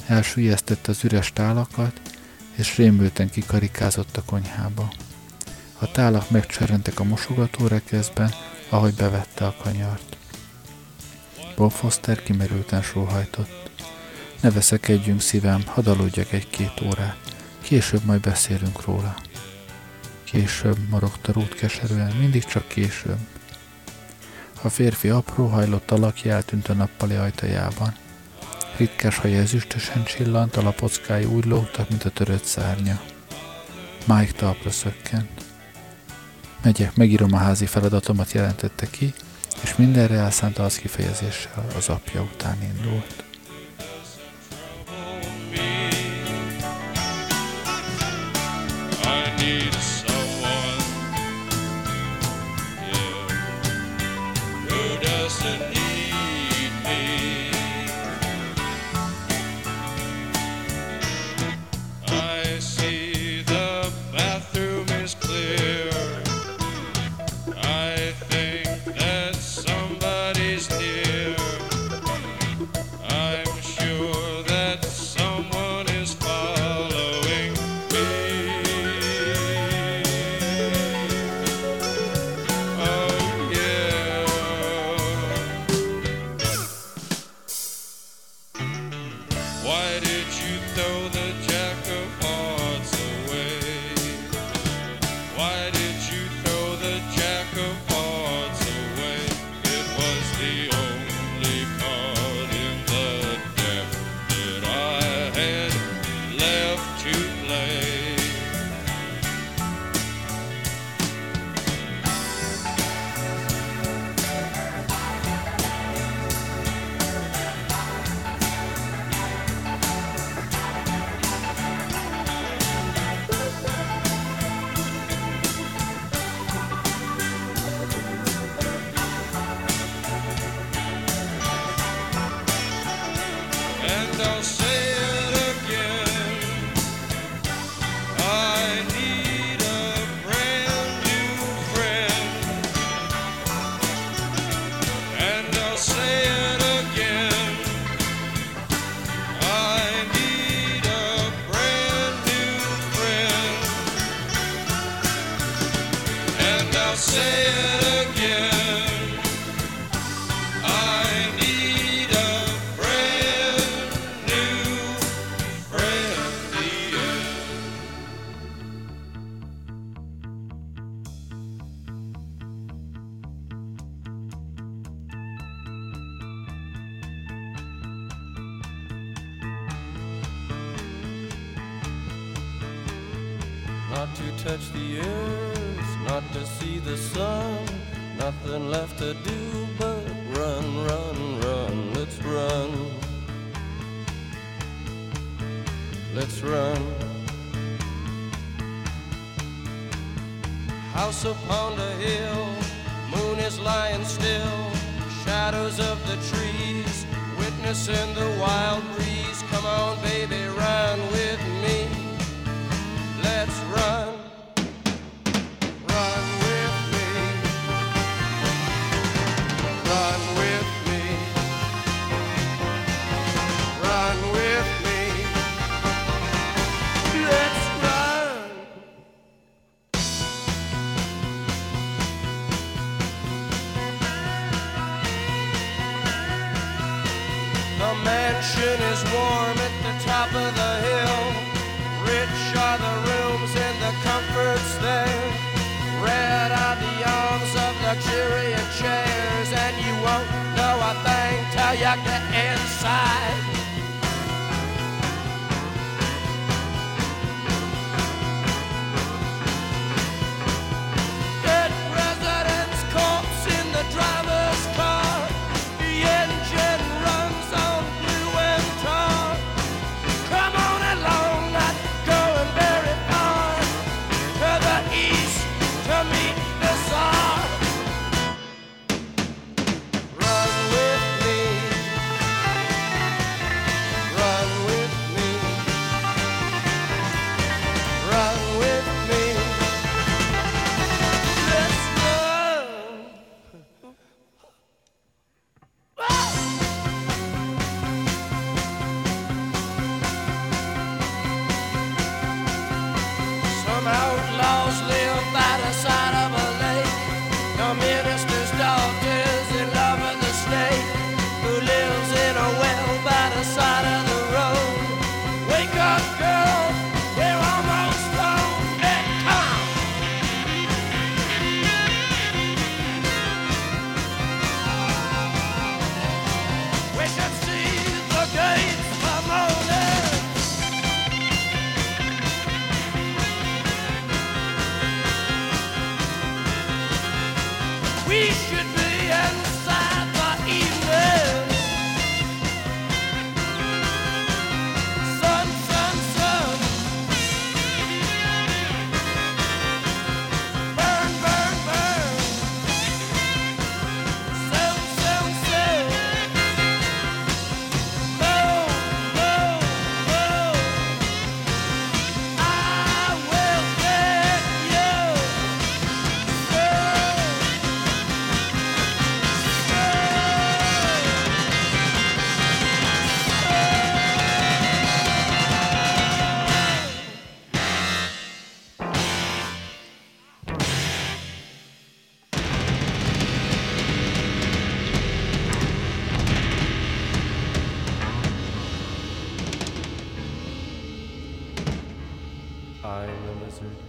Elsüllyesztette 0.05 0.91
az 0.91 1.03
üres 1.03 1.33
tálakat, 1.33 2.01
és 2.55 2.77
rémülten 2.77 3.29
kikarikázott 3.29 4.17
a 4.17 4.23
konyhába. 4.25 4.91
A 5.79 5.91
tálak 5.91 6.29
megcserentek 6.29 6.99
a 6.99 7.03
mosogató 7.03 7.67
rekeszben, 7.67 8.33
ahogy 8.69 8.93
bevette 8.93 9.45
a 9.45 9.55
kanyart. 9.63 10.17
Bob 11.55 11.71
Foster 11.71 12.23
kimerülten 12.23 12.81
sóhajtott. 12.81 13.69
Ne 14.41 14.51
veszekedjünk 14.51 15.21
szívem, 15.21 15.63
hadd 15.65 15.87
aludjak 15.87 16.31
egy-két 16.31 16.81
órát. 16.85 17.17
Később 17.61 18.03
majd 18.03 18.21
beszélünk 18.21 18.85
róla. 18.85 19.15
Később, 20.23 20.77
morogta 20.89 21.31
Ruth 21.31 21.55
keserűen, 21.55 22.15
mindig 22.15 22.43
csak 22.43 22.67
később. 22.67 23.19
A 24.65 24.69
férfi 24.69 25.09
apró, 25.09 25.47
hajlott 25.47 25.91
alakja 25.91 26.33
eltűnt 26.33 26.67
a 26.67 26.73
nappali 26.73 27.15
ajtajában. 27.15 27.95
Ritkás 28.77 29.17
haja 29.17 29.39
ezüstösen 29.39 30.03
csillant, 30.03 30.55
a 30.55 30.61
lapockái 30.61 31.23
úgy 31.23 31.45
lógtak, 31.45 31.89
mint 31.89 32.03
a 32.03 32.09
törött 32.09 32.43
szárnya. 32.43 33.01
Mike 34.05 34.31
talpra 34.31 34.71
szökkent. 34.71 35.45
Megyek, 36.63 36.95
megírom 36.95 37.33
a 37.33 37.37
házi 37.37 37.65
feladatomat 37.65 38.31
jelentette 38.31 38.89
ki, 38.89 39.13
és 39.63 39.75
mindenre 39.75 40.15
elszánta 40.15 40.63
az 40.63 40.77
kifejezéssel 40.77 41.65
az 41.77 41.89
apja 41.89 42.21
után 42.21 42.57
indult. 42.61 43.23
I 49.03 49.43
need 49.43 49.74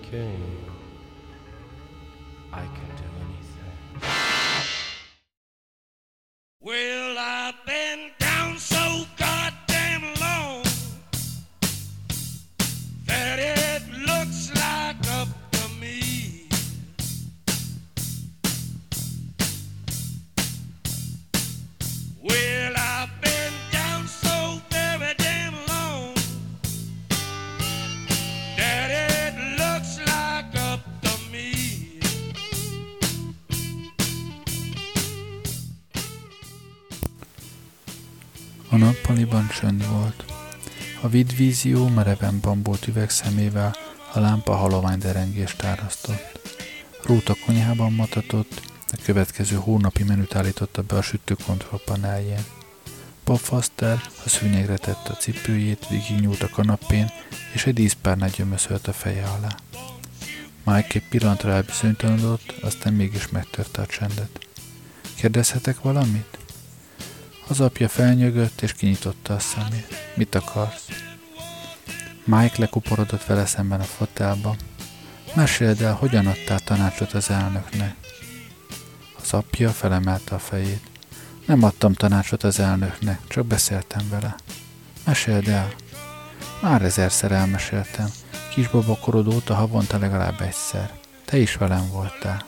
Okay. 0.08 0.65
A 41.06 41.08
vidvízió 41.08 41.88
mereven 41.88 42.40
bambolt 42.40 42.86
üvegszemével 42.86 43.76
a 44.12 44.18
lámpa 44.18 44.54
halovány 44.54 44.98
derengést 44.98 45.62
árasztott. 45.62 46.40
Rút 47.02 47.28
a 47.28 47.36
konyhában 47.46 47.92
matatott, 47.92 48.62
a 48.86 48.98
következő 49.02 49.56
hónapi 49.56 50.02
menüt 50.02 50.34
állította 50.34 50.82
be 50.82 50.96
a 50.96 51.02
sütő 51.02 51.36
Bob 53.24 53.38
Foster 53.38 54.00
a 54.24 54.28
szűnyegre 54.28 54.76
tette 54.76 55.10
a 55.10 55.16
cipőjét, 55.16 55.88
végignyúlt 55.88 56.42
a 56.42 56.48
kanapén, 56.48 57.10
és 57.52 57.66
egy 57.66 57.74
díszpárnát 57.74 58.36
gyömöszölt 58.36 58.88
a 58.88 58.92
feje 58.92 59.24
alá. 59.24 59.56
Mike 60.64 60.98
egy 60.98 61.08
pillanatra 61.08 61.50
elbizonytalanodott, 61.50 62.54
aztán 62.62 62.92
mégis 62.92 63.28
megtörte 63.28 63.82
a 63.82 63.86
csendet. 63.86 64.46
Kérdezhetek 65.14 65.80
valamit? 65.80 66.38
Az 67.48 67.60
apja 67.60 67.88
felnyögött 67.88 68.60
és 68.60 68.72
kinyitotta 68.72 69.34
a 69.34 69.38
szemét. 69.38 70.12
Mit 70.14 70.34
akarsz? 70.34 70.88
Mike 72.24 72.54
lekuporodott 72.56 73.24
vele 73.24 73.46
szemben 73.46 73.80
a 73.80 73.84
fotelba. 73.84 74.56
Meséld 75.34 75.80
el, 75.80 75.94
hogyan 75.94 76.26
adtál 76.26 76.58
tanácsot 76.58 77.12
az 77.12 77.30
elnöknek. 77.30 77.94
Az 79.22 79.32
apja 79.32 79.70
felemelte 79.70 80.34
a 80.34 80.38
fejét. 80.38 80.90
Nem 81.46 81.62
adtam 81.62 81.92
tanácsot 81.92 82.42
az 82.42 82.58
elnöknek, 82.58 83.20
csak 83.28 83.46
beszéltem 83.46 84.08
vele. 84.08 84.34
Meséld 85.04 85.48
el. 85.48 85.72
Már 86.62 86.82
ezerszer 86.82 87.32
elmeséltem. 87.32 88.08
Kisbaba 88.54 88.96
korod 88.96 89.34
óta 89.34 89.54
havonta 89.54 89.98
legalább 89.98 90.40
egyszer. 90.40 90.92
Te 91.24 91.38
is 91.38 91.56
velem 91.56 91.88
voltál. 91.90 92.44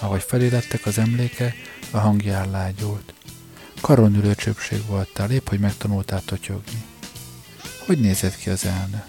Ahogy 0.00 0.22
felélettek 0.22 0.86
az 0.86 0.98
emlékek, 0.98 1.54
a 1.90 1.98
hangja 1.98 2.34
ellágyult. 2.34 3.14
Karon 3.80 4.14
ülő 4.14 4.34
csöpség 4.34 4.86
voltál, 4.86 5.30
épp 5.30 5.48
hogy 5.48 5.60
megtanultál 5.60 6.22
totyogni. 6.24 6.84
Hogy 7.86 8.00
nézett 8.00 8.36
ki 8.36 8.50
az 8.50 8.64
elnök? 8.64 9.04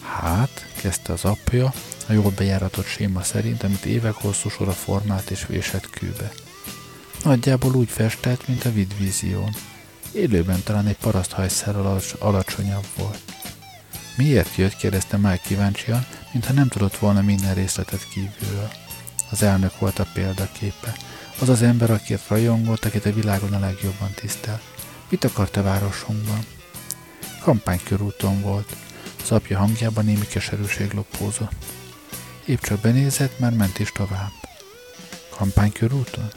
Hát, 0.00 0.66
kezdte 0.80 1.12
az 1.12 1.24
apja, 1.24 1.72
a 2.08 2.12
jól 2.12 2.30
bejáratott 2.36 2.86
séma 2.86 3.22
szerint, 3.22 3.62
amit 3.62 3.84
évek 3.84 4.14
hosszú 4.14 4.48
sora 4.48 4.72
formált 4.72 5.30
és 5.30 5.46
vésett 5.46 5.90
kőbe. 5.90 6.32
Nagyjából 7.24 7.74
úgy 7.74 7.88
festett, 7.88 8.48
mint 8.48 8.64
a 8.64 8.72
vidvízión. 8.72 9.50
Élőben 10.12 10.62
talán 10.64 10.86
egy 10.86 10.96
paraszt 10.96 11.32
hajszárral 11.32 12.00
alacsonyabb 12.18 12.86
volt. 12.96 13.22
Miért 14.16 14.56
jött? 14.56 14.76
kérdezte 14.76 15.16
Mike 15.16 15.40
kíváncsian, 15.46 16.06
mintha 16.32 16.52
nem 16.52 16.68
tudott 16.68 16.96
volna 16.96 17.22
minden 17.22 17.54
részletet 17.54 18.08
kívülről. 18.08 18.70
Az 19.30 19.42
elnök 19.42 19.78
volt 19.78 19.98
a 19.98 20.06
példaképe. 20.12 20.96
Az 21.40 21.48
az 21.48 21.62
ember, 21.62 21.90
akit 21.90 22.28
rajongott, 22.28 22.84
akit 22.84 23.06
a 23.06 23.12
világon 23.12 23.52
a 23.52 23.58
legjobban 23.58 24.10
tisztelt. 24.14 24.62
Mit 25.08 25.24
akart 25.24 25.56
a 25.56 25.62
városunkban? 25.62 26.46
Kampánykörúton 27.40 28.40
volt. 28.40 28.76
Az 29.22 29.32
apja 29.32 29.58
hangjában 29.58 30.04
némi 30.04 30.26
keserűség 30.26 30.92
lopózott. 30.92 31.64
Épp 32.44 32.60
csak 32.60 32.80
benézett, 32.80 33.38
már 33.38 33.52
ment 33.52 33.78
is 33.78 33.92
tovább. 33.92 34.32
Kampánykörúton? 35.36 36.30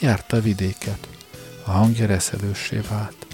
Járta 0.00 0.36
a 0.36 0.40
vidéket. 0.40 1.08
A 1.64 1.70
hangja 1.70 2.06
reszelőssé 2.06 2.80
vált. 2.88 3.26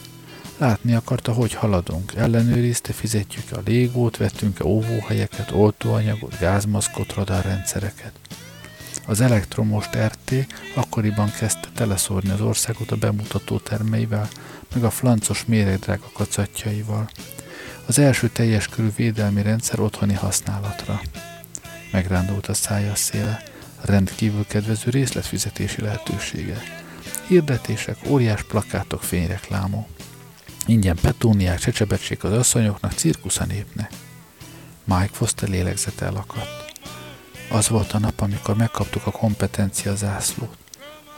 Látni 0.58 0.94
akarta, 0.94 1.32
hogy 1.32 1.54
haladunk. 1.54 2.14
Ellenőrizte, 2.14 2.92
fizetjük 2.92 3.52
a 3.52 3.60
légót, 3.64 4.16
vettünk-e 4.16 4.64
óvóhelyeket, 4.64 5.50
oltóanyagot, 5.50 6.38
gázmaszkot, 6.38 7.14
radarrendszereket. 7.14 8.12
Az 9.08 9.20
elektromos 9.20 9.86
RT 9.96 10.34
akkoriban 10.74 11.32
kezdte 11.38 11.68
teleszórni 11.74 12.30
az 12.30 12.40
országot 12.40 12.90
a 12.90 12.96
bemutató 12.96 13.58
termeivel, 13.58 14.28
meg 14.74 14.84
a 14.84 14.90
flancos 14.90 15.44
méregdrága 15.44 16.10
kacatjaival. 16.12 17.10
Az 17.86 17.98
első 17.98 18.28
teljes 18.28 18.66
körű 18.66 18.88
védelmi 18.96 19.42
rendszer 19.42 19.80
otthoni 19.80 20.14
használatra. 20.14 21.00
Megrándult 21.92 22.46
a 22.46 22.54
szája 22.54 22.94
széle, 22.94 23.42
rendkívül 23.80 24.46
kedvező 24.46 24.90
részletfizetési 24.90 25.80
lehetősége. 25.82 26.62
Hirdetések, 27.26 27.96
óriás 28.06 28.42
plakátok, 28.42 29.02
fényreklámok. 29.02 29.88
Ingyen 30.66 30.96
petúniák, 31.02 31.58
csecsebecsék 31.58 32.24
az 32.24 32.32
asszonyoknak, 32.32 32.92
cirkusz 32.92 33.40
a 33.40 33.44
népnek. 33.44 33.90
Mike 34.84 35.10
Foster 35.12 35.48
lélegzete 35.48 36.06
elakadt. 36.06 36.67
Az 37.50 37.68
volt 37.68 37.92
a 37.92 37.98
nap, 37.98 38.20
amikor 38.20 38.56
megkaptuk 38.56 39.06
a 39.06 39.10
kompetencia 39.10 39.94
zászlót, 39.94 40.56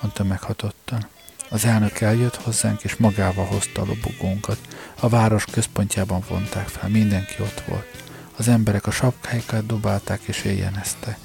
mondta 0.01 0.25
meghatottan. 0.25 1.07
Az 1.49 1.65
elnök 1.65 2.01
eljött 2.01 2.37
hozzánk, 2.37 2.83
és 2.83 2.97
magával 2.97 3.45
hozta 3.45 3.83
a 3.83 3.85
lobogónkat. 3.85 4.59
A 5.01 5.09
város 5.09 5.45
központjában 5.45 6.23
vonták 6.29 6.69
fel, 6.69 6.89
mindenki 6.89 7.43
ott 7.43 7.63
volt. 7.67 8.05
Az 8.37 8.49
emberek 8.49 8.87
a 8.87 8.91
sapkáikat 8.91 9.67
dobálták 9.67 10.21
és 10.23 10.43
éjjeneztek. 10.43 11.19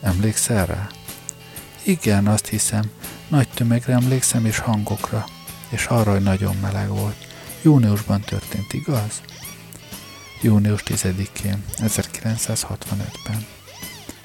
Emlékszel 0.00 0.66
rá? 0.66 0.86
Igen, 1.82 2.26
azt 2.26 2.46
hiszem. 2.46 2.90
Nagy 3.28 3.48
tömegre 3.48 3.92
emlékszem 3.92 4.46
és 4.46 4.58
hangokra 4.58 5.24
és 5.68 5.86
arra, 5.86 6.10
hogy 6.10 6.22
nagyon 6.22 6.56
meleg 6.56 6.88
volt. 6.88 7.26
Júniusban 7.62 8.20
történt, 8.20 8.72
igaz? 8.72 9.20
Június 10.40 10.82
10-én, 10.86 11.64
1965-ben. 11.76 13.46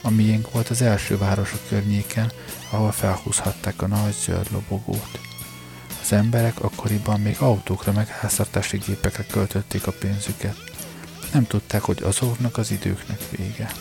A 0.02 0.10
miénk 0.10 0.52
volt 0.52 0.70
az 0.70 0.82
első 0.82 1.18
város 1.18 1.54
a 1.54 1.58
környéken, 1.70 2.32
ahol 2.70 2.92
felhúzhatták 2.92 3.82
a 3.82 3.88
nagy 3.88 4.14
zöld 4.14 4.48
lobogót. 4.52 5.20
Az 6.02 6.12
emberek 6.12 6.64
akkoriban 6.64 7.20
még 7.20 7.36
autókra 7.40 7.92
meg 7.92 8.08
háztartási 8.08 8.78
gépekre 8.78 9.26
költötték 9.26 9.88
a 9.88 9.92
pénzüket. 9.92 10.58
Nem 11.34 11.48
tudták, 11.48 11.82
hogy 11.82 12.04
azoknak 12.04 12.58
az 12.58 12.72
időknek 12.72 13.20
vége. 13.30 13.72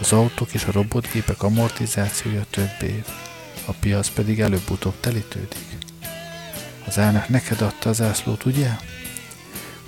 Az 0.00 0.12
autók 0.12 0.52
és 0.52 0.64
a 0.64 0.72
robotgépek 0.72 1.42
amortizációja 1.42 2.44
több 2.50 2.82
év, 2.82 3.06
a 3.64 3.72
piac 3.72 4.08
pedig 4.08 4.40
előbb-utóbb 4.40 4.94
telítődik. 5.00 5.76
Az 6.86 6.98
elnök 6.98 7.28
neked 7.28 7.60
adta 7.60 7.88
az 7.88 7.96
zászlót, 7.96 8.44
ugye? 8.44 8.70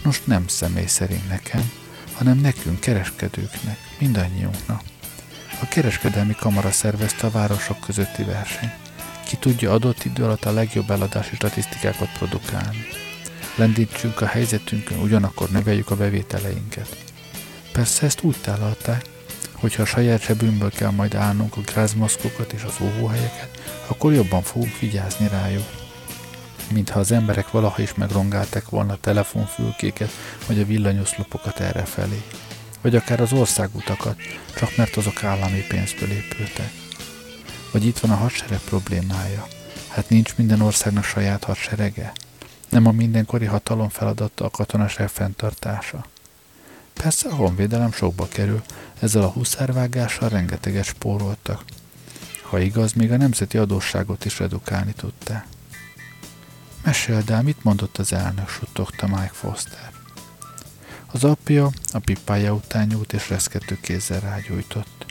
Nos, 0.03 0.22
nem 0.24 0.49
személy 0.49 0.86
szerint 0.86 1.28
nekem, 1.28 1.70
hanem 2.12 2.38
nekünk, 2.38 2.80
kereskedőknek, 2.80 3.78
mindannyiunknak. 3.99 4.82
A 5.61 5.68
kereskedelmi 5.68 6.34
kamara 6.34 6.70
szervezte 6.70 7.26
a 7.26 7.30
városok 7.30 7.80
közötti 7.80 8.22
versenyt. 8.22 8.72
Ki 9.26 9.36
tudja 9.36 9.72
adott 9.72 10.04
idő 10.04 10.24
alatt 10.24 10.44
a 10.44 10.52
legjobb 10.52 10.90
eladási 10.90 11.34
statisztikákat 11.34 12.09
produkálni. 12.18 12.86
Lendítsünk 13.56 14.20
a 14.20 14.26
helyzetünkön, 14.26 14.98
ugyanakkor 14.98 15.50
növeljük 15.50 15.90
a 15.90 15.96
bevételeinket. 15.96 16.96
Persze 17.72 18.06
ezt 18.06 18.22
úgy 18.22 18.36
tálalták, 18.40 19.04
hogyha 19.52 19.82
a 19.82 19.86
saját 19.86 20.22
zsebünkből 20.22 20.70
kell 20.70 20.90
majd 20.90 21.14
állnunk 21.14 21.56
a 21.56 21.61
grázmaszkokat 21.61 22.52
és 22.52 22.62
az 22.62 22.74
óvóhelyeket, 22.82 23.61
akkor 23.86 24.12
jobban 24.12 24.42
fogunk 24.42 24.78
vigyázni 24.78 25.28
rájuk 25.28 25.78
mintha 26.72 27.00
az 27.00 27.12
emberek 27.12 27.50
valaha 27.50 27.82
is 27.82 27.94
megrongálták 27.94 28.68
volna 28.68 28.92
a 28.92 28.98
telefonfülkéket, 29.00 30.11
vagy 30.46 30.61
a 30.61 30.64
villanyoszlopokat 30.64 31.61
errefelé. 31.61 32.22
Vagy 32.81 32.97
akár 32.97 33.20
az 33.20 33.33
országutakat, 33.33 34.16
csak 34.57 34.76
mert 34.76 34.97
azok 34.97 35.24
állami 35.24 35.64
pénzből 35.68 36.11
épültek. 36.11 36.70
Vagy 37.72 37.87
itt 37.87 37.99
van 37.99 38.11
a 38.11 38.16
hadsereg 38.16 38.59
problémája. 38.59 39.47
Hát 39.89 40.09
nincs 40.09 40.37
minden 40.37 40.61
országnak 40.61 41.05
saját 41.05 41.45
hadserege. 41.45 42.12
Nem 42.68 42.87
a 42.87 42.93
mindenkori 42.93 43.45
hatalom 43.45 43.89
feladata 43.89 44.45
a 44.45 44.51
katonaság 44.51 45.09
fenntartása. 45.09 46.05
Persze 46.93 47.29
a 47.29 47.35
honvédelem 47.35 47.93
sokba 47.93 48.29
kerül, 48.29 48.62
ezzel 49.01 49.22
a 49.22 49.29
huszárvágással 49.29 50.29
rengeteget 50.29 50.85
spóroltak. 50.85 51.64
Ha 52.43 52.59
igaz, 52.59 52.93
még 52.93 53.12
a 53.12 53.16
nemzeti 53.16 53.59
adósságot 53.59 54.24
is 54.24 54.39
redukálni 54.39 54.93
tudták. 54.93 55.47
Meséld 56.85 57.31
el, 57.31 57.43
mit 57.43 57.64
mondott 57.64 57.99
az 57.99 58.12
elnök, 58.12 58.49
suttogta 58.49 59.07
Mike 59.07 59.31
Foster. 59.33 59.97
Az 61.12 61.24
apja 61.24 61.70
a 61.92 61.98
pipája 61.98 62.54
után 62.54 62.86
nyújt 62.86 63.12
és 63.12 63.28
reszkető 63.28 63.78
kézzel 63.80 64.20
rágyújtott. 64.20 65.06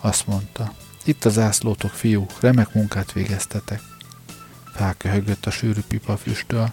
Azt 0.00 0.26
mondta, 0.26 0.74
itt 1.04 1.24
az 1.24 1.38
ászlótok, 1.38 1.90
fiú, 1.90 2.26
remek 2.40 2.74
munkát 2.74 3.12
végeztetek. 3.12 3.80
Felköhögött 4.74 5.46
a 5.46 5.50
sűrű 5.50 5.80
pipa 5.88 6.16
füsttől, 6.16 6.72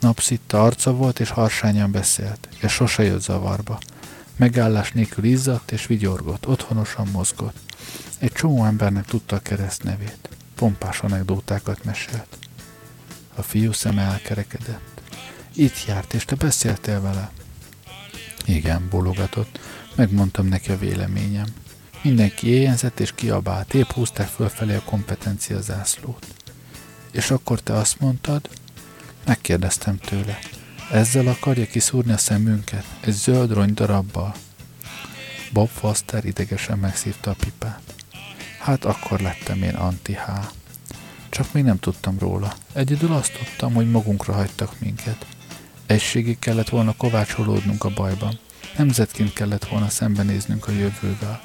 napszitta 0.00 0.62
arca 0.62 0.92
volt 0.92 1.20
és 1.20 1.30
harsányan 1.30 1.90
beszélt, 1.90 2.48
és 2.60 2.72
sose 2.72 3.02
jött 3.02 3.22
zavarba. 3.22 3.78
Megállás 4.36 4.92
nélkül 4.92 5.24
izzadt 5.24 5.72
és 5.72 5.86
vigyorgott, 5.86 6.46
otthonosan 6.46 7.08
mozgott. 7.12 7.56
Egy 8.18 8.32
csomó 8.32 8.64
embernek 8.64 9.04
tudta 9.04 9.36
a 9.36 9.40
keresztnevét. 9.40 10.28
Pompás 10.54 11.00
anekdótákat 11.00 11.84
mesélt. 11.84 12.38
A 13.34 13.42
fiú 13.42 13.72
szeme 13.72 14.02
elkerekedett. 14.02 15.00
Itt 15.54 15.84
járt, 15.86 16.14
és 16.14 16.24
te 16.24 16.34
beszéltél 16.34 17.00
vele? 17.00 17.30
Igen, 18.44 18.88
bologatott. 18.90 19.60
Megmondtam 19.94 20.46
neki 20.46 20.70
a 20.70 20.78
véleményem. 20.78 21.46
Mindenki 22.02 22.46
éjjenzett 22.46 23.00
és 23.00 23.12
kiabált, 23.14 23.74
épp 23.74 23.90
húzták 23.90 24.28
fölfelé 24.28 24.74
a 24.74 24.82
kompetencia 24.82 25.60
zászlót. 25.60 26.26
És 27.12 27.30
akkor 27.30 27.60
te 27.60 27.72
azt 27.72 28.00
mondtad? 28.00 28.48
Megkérdeztem 29.26 29.98
tőle. 29.98 30.38
Ezzel 30.92 31.26
akarja 31.26 31.66
kiszúrni 31.66 32.12
a 32.12 32.16
szemünket? 32.16 32.84
Egy 33.00 33.12
zöld 33.12 33.52
rony 33.52 33.74
darabbal? 33.74 34.34
Bob 35.52 35.68
Foster 35.68 36.24
idegesen 36.24 36.78
megszívta 36.78 37.30
a 37.30 37.34
pipát. 37.34 37.80
Hát 38.58 38.84
akkor 38.84 39.20
lettem 39.20 39.62
én 39.62 39.74
anti-H. 39.74 40.30
Csak 41.28 41.52
még 41.52 41.64
nem 41.64 41.78
tudtam 41.78 42.18
róla. 42.18 42.54
Egyedül 42.72 43.12
azt 43.12 43.32
tudtam, 43.32 43.74
hogy 43.74 43.90
magunkra 43.90 44.32
hagytak 44.32 44.80
minket. 44.80 45.26
Egységig 45.92 46.38
kellett 46.38 46.68
volna 46.68 46.94
kovácsolódnunk 46.96 47.84
a 47.84 47.90
bajban. 47.94 48.38
Nemzetként 48.76 49.32
kellett 49.32 49.64
volna 49.64 49.88
szembenéznünk 49.88 50.68
a 50.68 50.72
jövővel. 50.72 51.40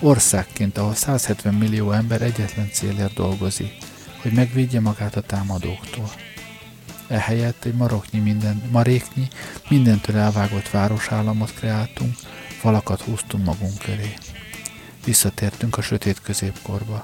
Országként, 0.00 0.78
ahol 0.78 0.94
170 0.94 1.54
millió 1.54 1.92
ember 1.92 2.22
egyetlen 2.22 2.70
célért 2.72 3.14
dolgozik, 3.14 3.72
hogy 4.22 4.32
megvédje 4.32 4.80
magát 4.80 5.16
a 5.16 5.20
támadóktól. 5.20 6.10
Ehelyett 7.08 7.64
egy 7.64 7.74
maroknyi 7.74 8.18
minden, 8.18 8.62
maréknyi, 8.70 9.28
mindentől 9.68 10.16
elvágott 10.16 10.70
városállamot 10.70 11.54
kreáltunk, 11.54 12.14
falakat 12.60 13.00
húztunk 13.00 13.44
magunk 13.44 13.78
köré. 13.78 14.14
Visszatértünk 15.04 15.76
a 15.76 15.82
sötét 15.82 16.20
középkorba, 16.20 17.02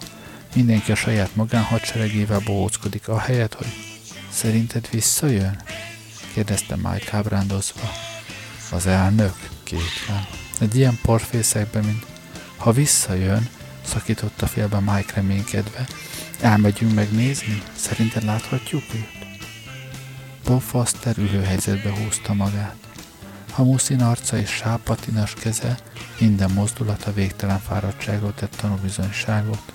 Mindenki 0.55 0.93
a 0.93 0.95
saját 0.95 1.35
magánhadseregével 1.35 2.41
bohóckodik, 2.45 3.09
ahelyett, 3.09 3.55
hogy 3.55 3.73
szerinted 4.31 4.89
visszajön? 4.91 5.63
Kérdezte 6.33 6.77
Mike 6.77 7.17
ábrándozva. 7.17 7.91
Az 8.71 8.87
elnök? 8.87 9.35
Kétlen. 9.63 10.27
Egy 10.61 10.77
ilyen 10.77 10.99
porfészekbe, 11.03 11.81
mint 11.81 12.07
ha 12.57 12.73
visszajön, 12.73 13.49
szakította 13.85 14.47
félbe 14.47 14.81
Mike 14.81 15.13
reménykedve, 15.15 15.87
elmegyünk 16.41 16.95
megnézni, 16.95 17.63
szerinted 17.77 18.25
láthatjuk 18.25 18.83
őt? 18.95 19.21
Bob 20.45 20.61
Foster 20.61 21.19
ülőhelyzetbe 21.19 21.91
húzta 21.91 22.35
magát. 22.35 22.77
Hamuszin 23.51 24.03
arca 24.03 24.37
és 24.37 24.51
sápatinas 24.51 25.35
keze 25.35 25.79
minden 26.19 26.51
mozdulata 26.51 27.13
végtelen 27.13 27.61
fáradtságról 27.61 28.35
tett 28.35 28.57
tanúbizonyságot. 28.61 29.73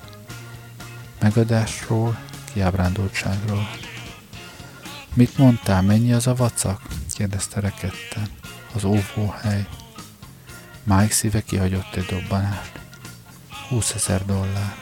Megadásról, 1.19 2.17
kiábrándultságról. 2.53 3.69
Mit 5.15 5.37
mondtál, 5.37 5.81
mennyi 5.81 6.13
az 6.13 6.27
a 6.27 6.35
vacak? 6.35 6.81
kérdezte 7.13 7.59
rekedten. 7.59 8.27
Az 8.73 8.83
óvóhely. 8.83 9.67
Mike 10.83 11.13
szíve 11.13 11.41
kihagyott 11.41 11.95
egy 11.95 12.05
dobbanást. 12.05 12.71
20 13.69 13.93
ezer 13.93 14.25
dollár. 14.25 14.75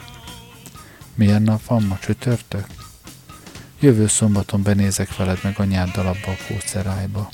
Milyen 1.14 1.42
nap 1.42 1.64
van 1.64 1.82
ma 1.82 1.98
csütörtök? 1.98 2.66
Jövő 3.80 4.06
szombaton 4.06 4.62
benézek 4.62 5.16
veled 5.16 5.38
meg 5.42 5.58
anyáddal 5.58 6.06
abba 6.06 6.30
a 6.30 6.44
kócerájba. 6.48 7.30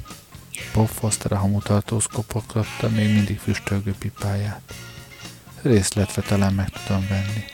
Bob 0.72 0.88
Foster 0.88 1.32
a 1.32 1.38
hamutartózkopoklatta 1.38 2.88
még 2.88 3.12
mindig 3.14 3.38
füstölgő 3.38 3.94
pipáját. 3.98 4.74
Részletve 5.62 6.22
talán 6.22 6.55
meg 6.55 6.68
tudom 6.86 7.07
venni. 7.09 7.44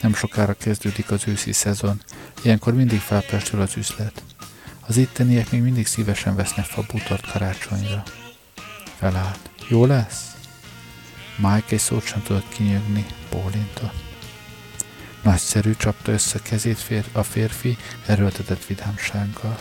Nem 0.00 0.14
sokára 0.14 0.54
kezdődik 0.54 1.10
az 1.10 1.22
őszi 1.26 1.52
szezon, 1.52 2.02
ilyenkor 2.42 2.74
mindig 2.74 3.00
felpestül 3.00 3.60
az 3.60 3.76
üzlet. 3.76 4.22
Az 4.86 4.96
itteniek 4.96 5.50
még 5.50 5.62
mindig 5.62 5.86
szívesen 5.86 6.36
vesznek 6.36 6.64
fabútort 6.64 7.30
karácsonyra. 7.30 8.02
Felállt. 8.98 9.50
Jó 9.68 9.84
lesz? 9.84 10.36
Mike 11.36 11.66
egy 11.68 11.78
szót 11.78 12.04
sem 12.04 12.22
tudott 12.22 12.48
kinyögni, 12.48 13.06
bólintott. 13.30 14.04
Nagyszerű, 15.22 15.74
csapta 15.74 16.12
össze 16.12 16.38
kezét 16.38 16.78
fér, 16.78 17.04
a 17.12 17.22
férfi 17.22 17.76
erőltetett 18.06 18.64
vidámsággal. 18.66 19.58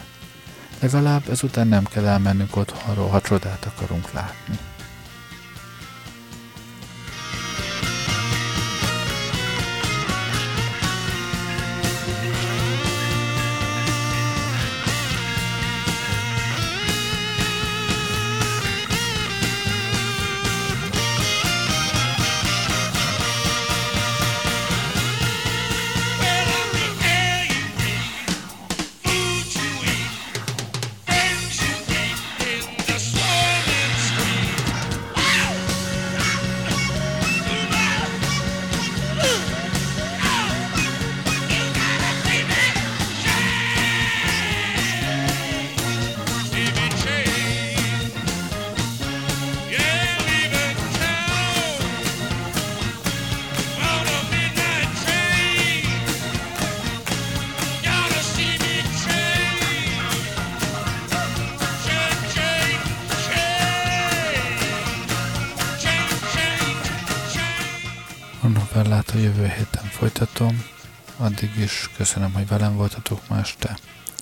Legalább 0.80 1.30
ezután 1.30 1.68
nem 1.68 1.84
kell 1.84 2.06
elmennünk 2.06 2.56
otthonról, 2.56 3.10
ha 3.10 3.22
csodát 3.22 3.66
akarunk 3.66 4.12
látni. 4.12 4.58
Jövő 69.26 69.48
héten 69.48 69.84
folytatom. 69.84 70.66
Addig 71.18 71.56
is 71.58 71.90
köszönöm, 71.98 72.34
hogy 72.34 72.48
velem 72.48 72.76
voltatok 72.76 73.28
ma 73.28 73.40
este. 73.40 73.78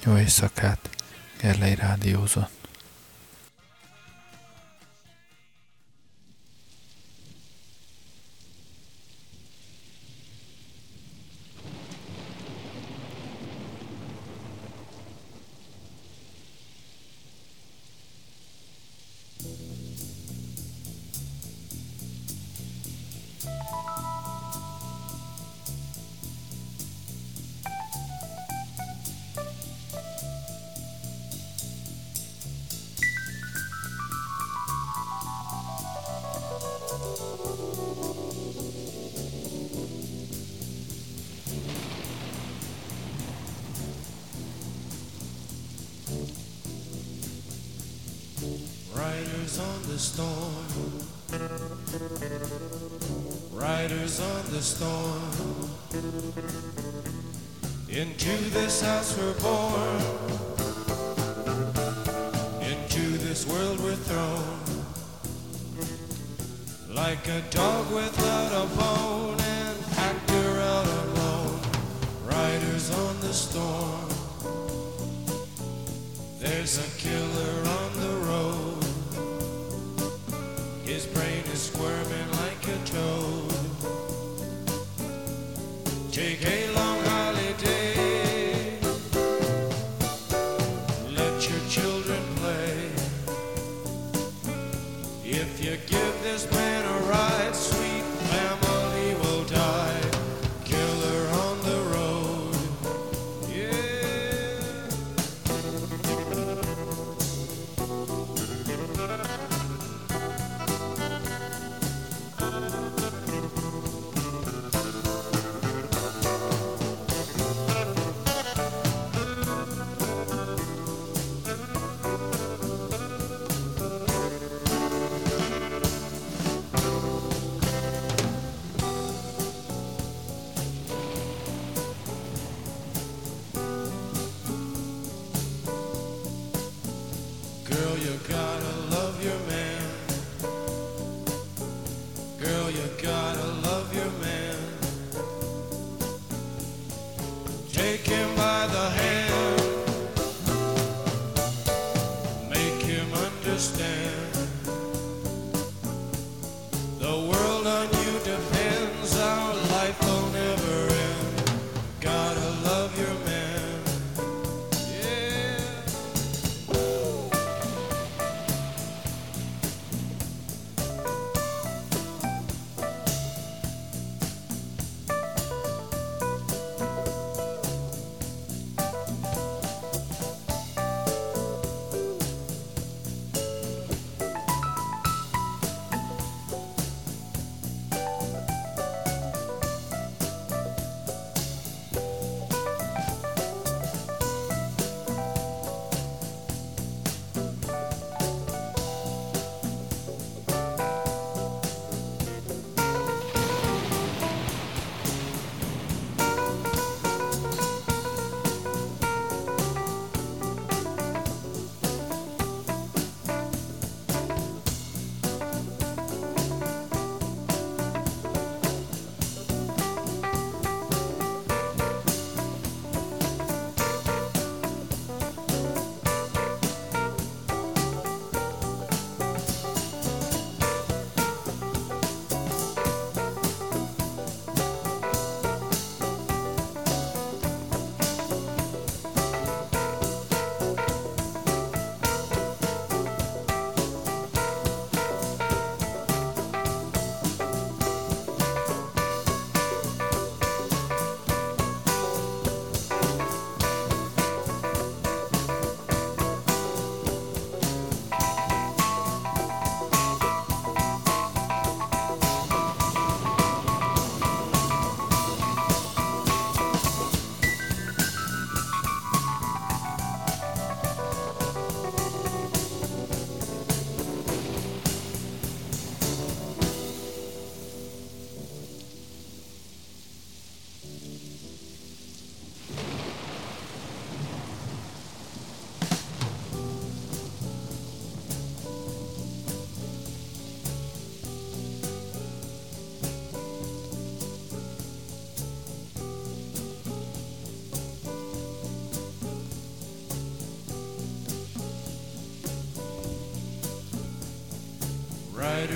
Jó 0.06 0.18
éjszakát, 0.18 0.90
Gerlei 1.42 1.76
Rádiózott. 1.76 2.63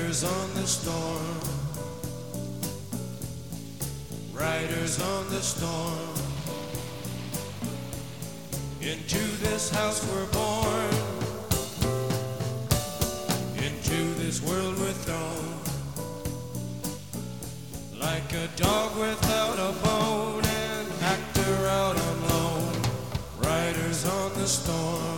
Riders 0.07 0.23
on 0.23 0.53
the 0.53 0.65
storm. 0.65 1.39
Riders 4.31 5.01
on 5.01 5.29
the 5.29 5.41
storm. 5.41 6.15
Into 8.79 9.19
this 9.43 9.69
house 9.69 10.01
we're 10.09 10.25
born. 10.27 10.93
Into 13.57 14.13
this 14.23 14.41
world 14.41 14.79
we're 14.79 14.93
thrown. 14.93 15.59
Like 17.99 18.31
a 18.31 18.47
dog 18.55 18.97
without 18.97 19.59
a 19.59 19.73
bone, 19.83 20.45
and 20.45 20.87
actor 21.01 21.67
out 21.67 21.99
on 21.99 22.29
loan. 22.29 22.81
Riders 23.39 24.05
on 24.07 24.33
the 24.35 24.47
storm. 24.47 25.16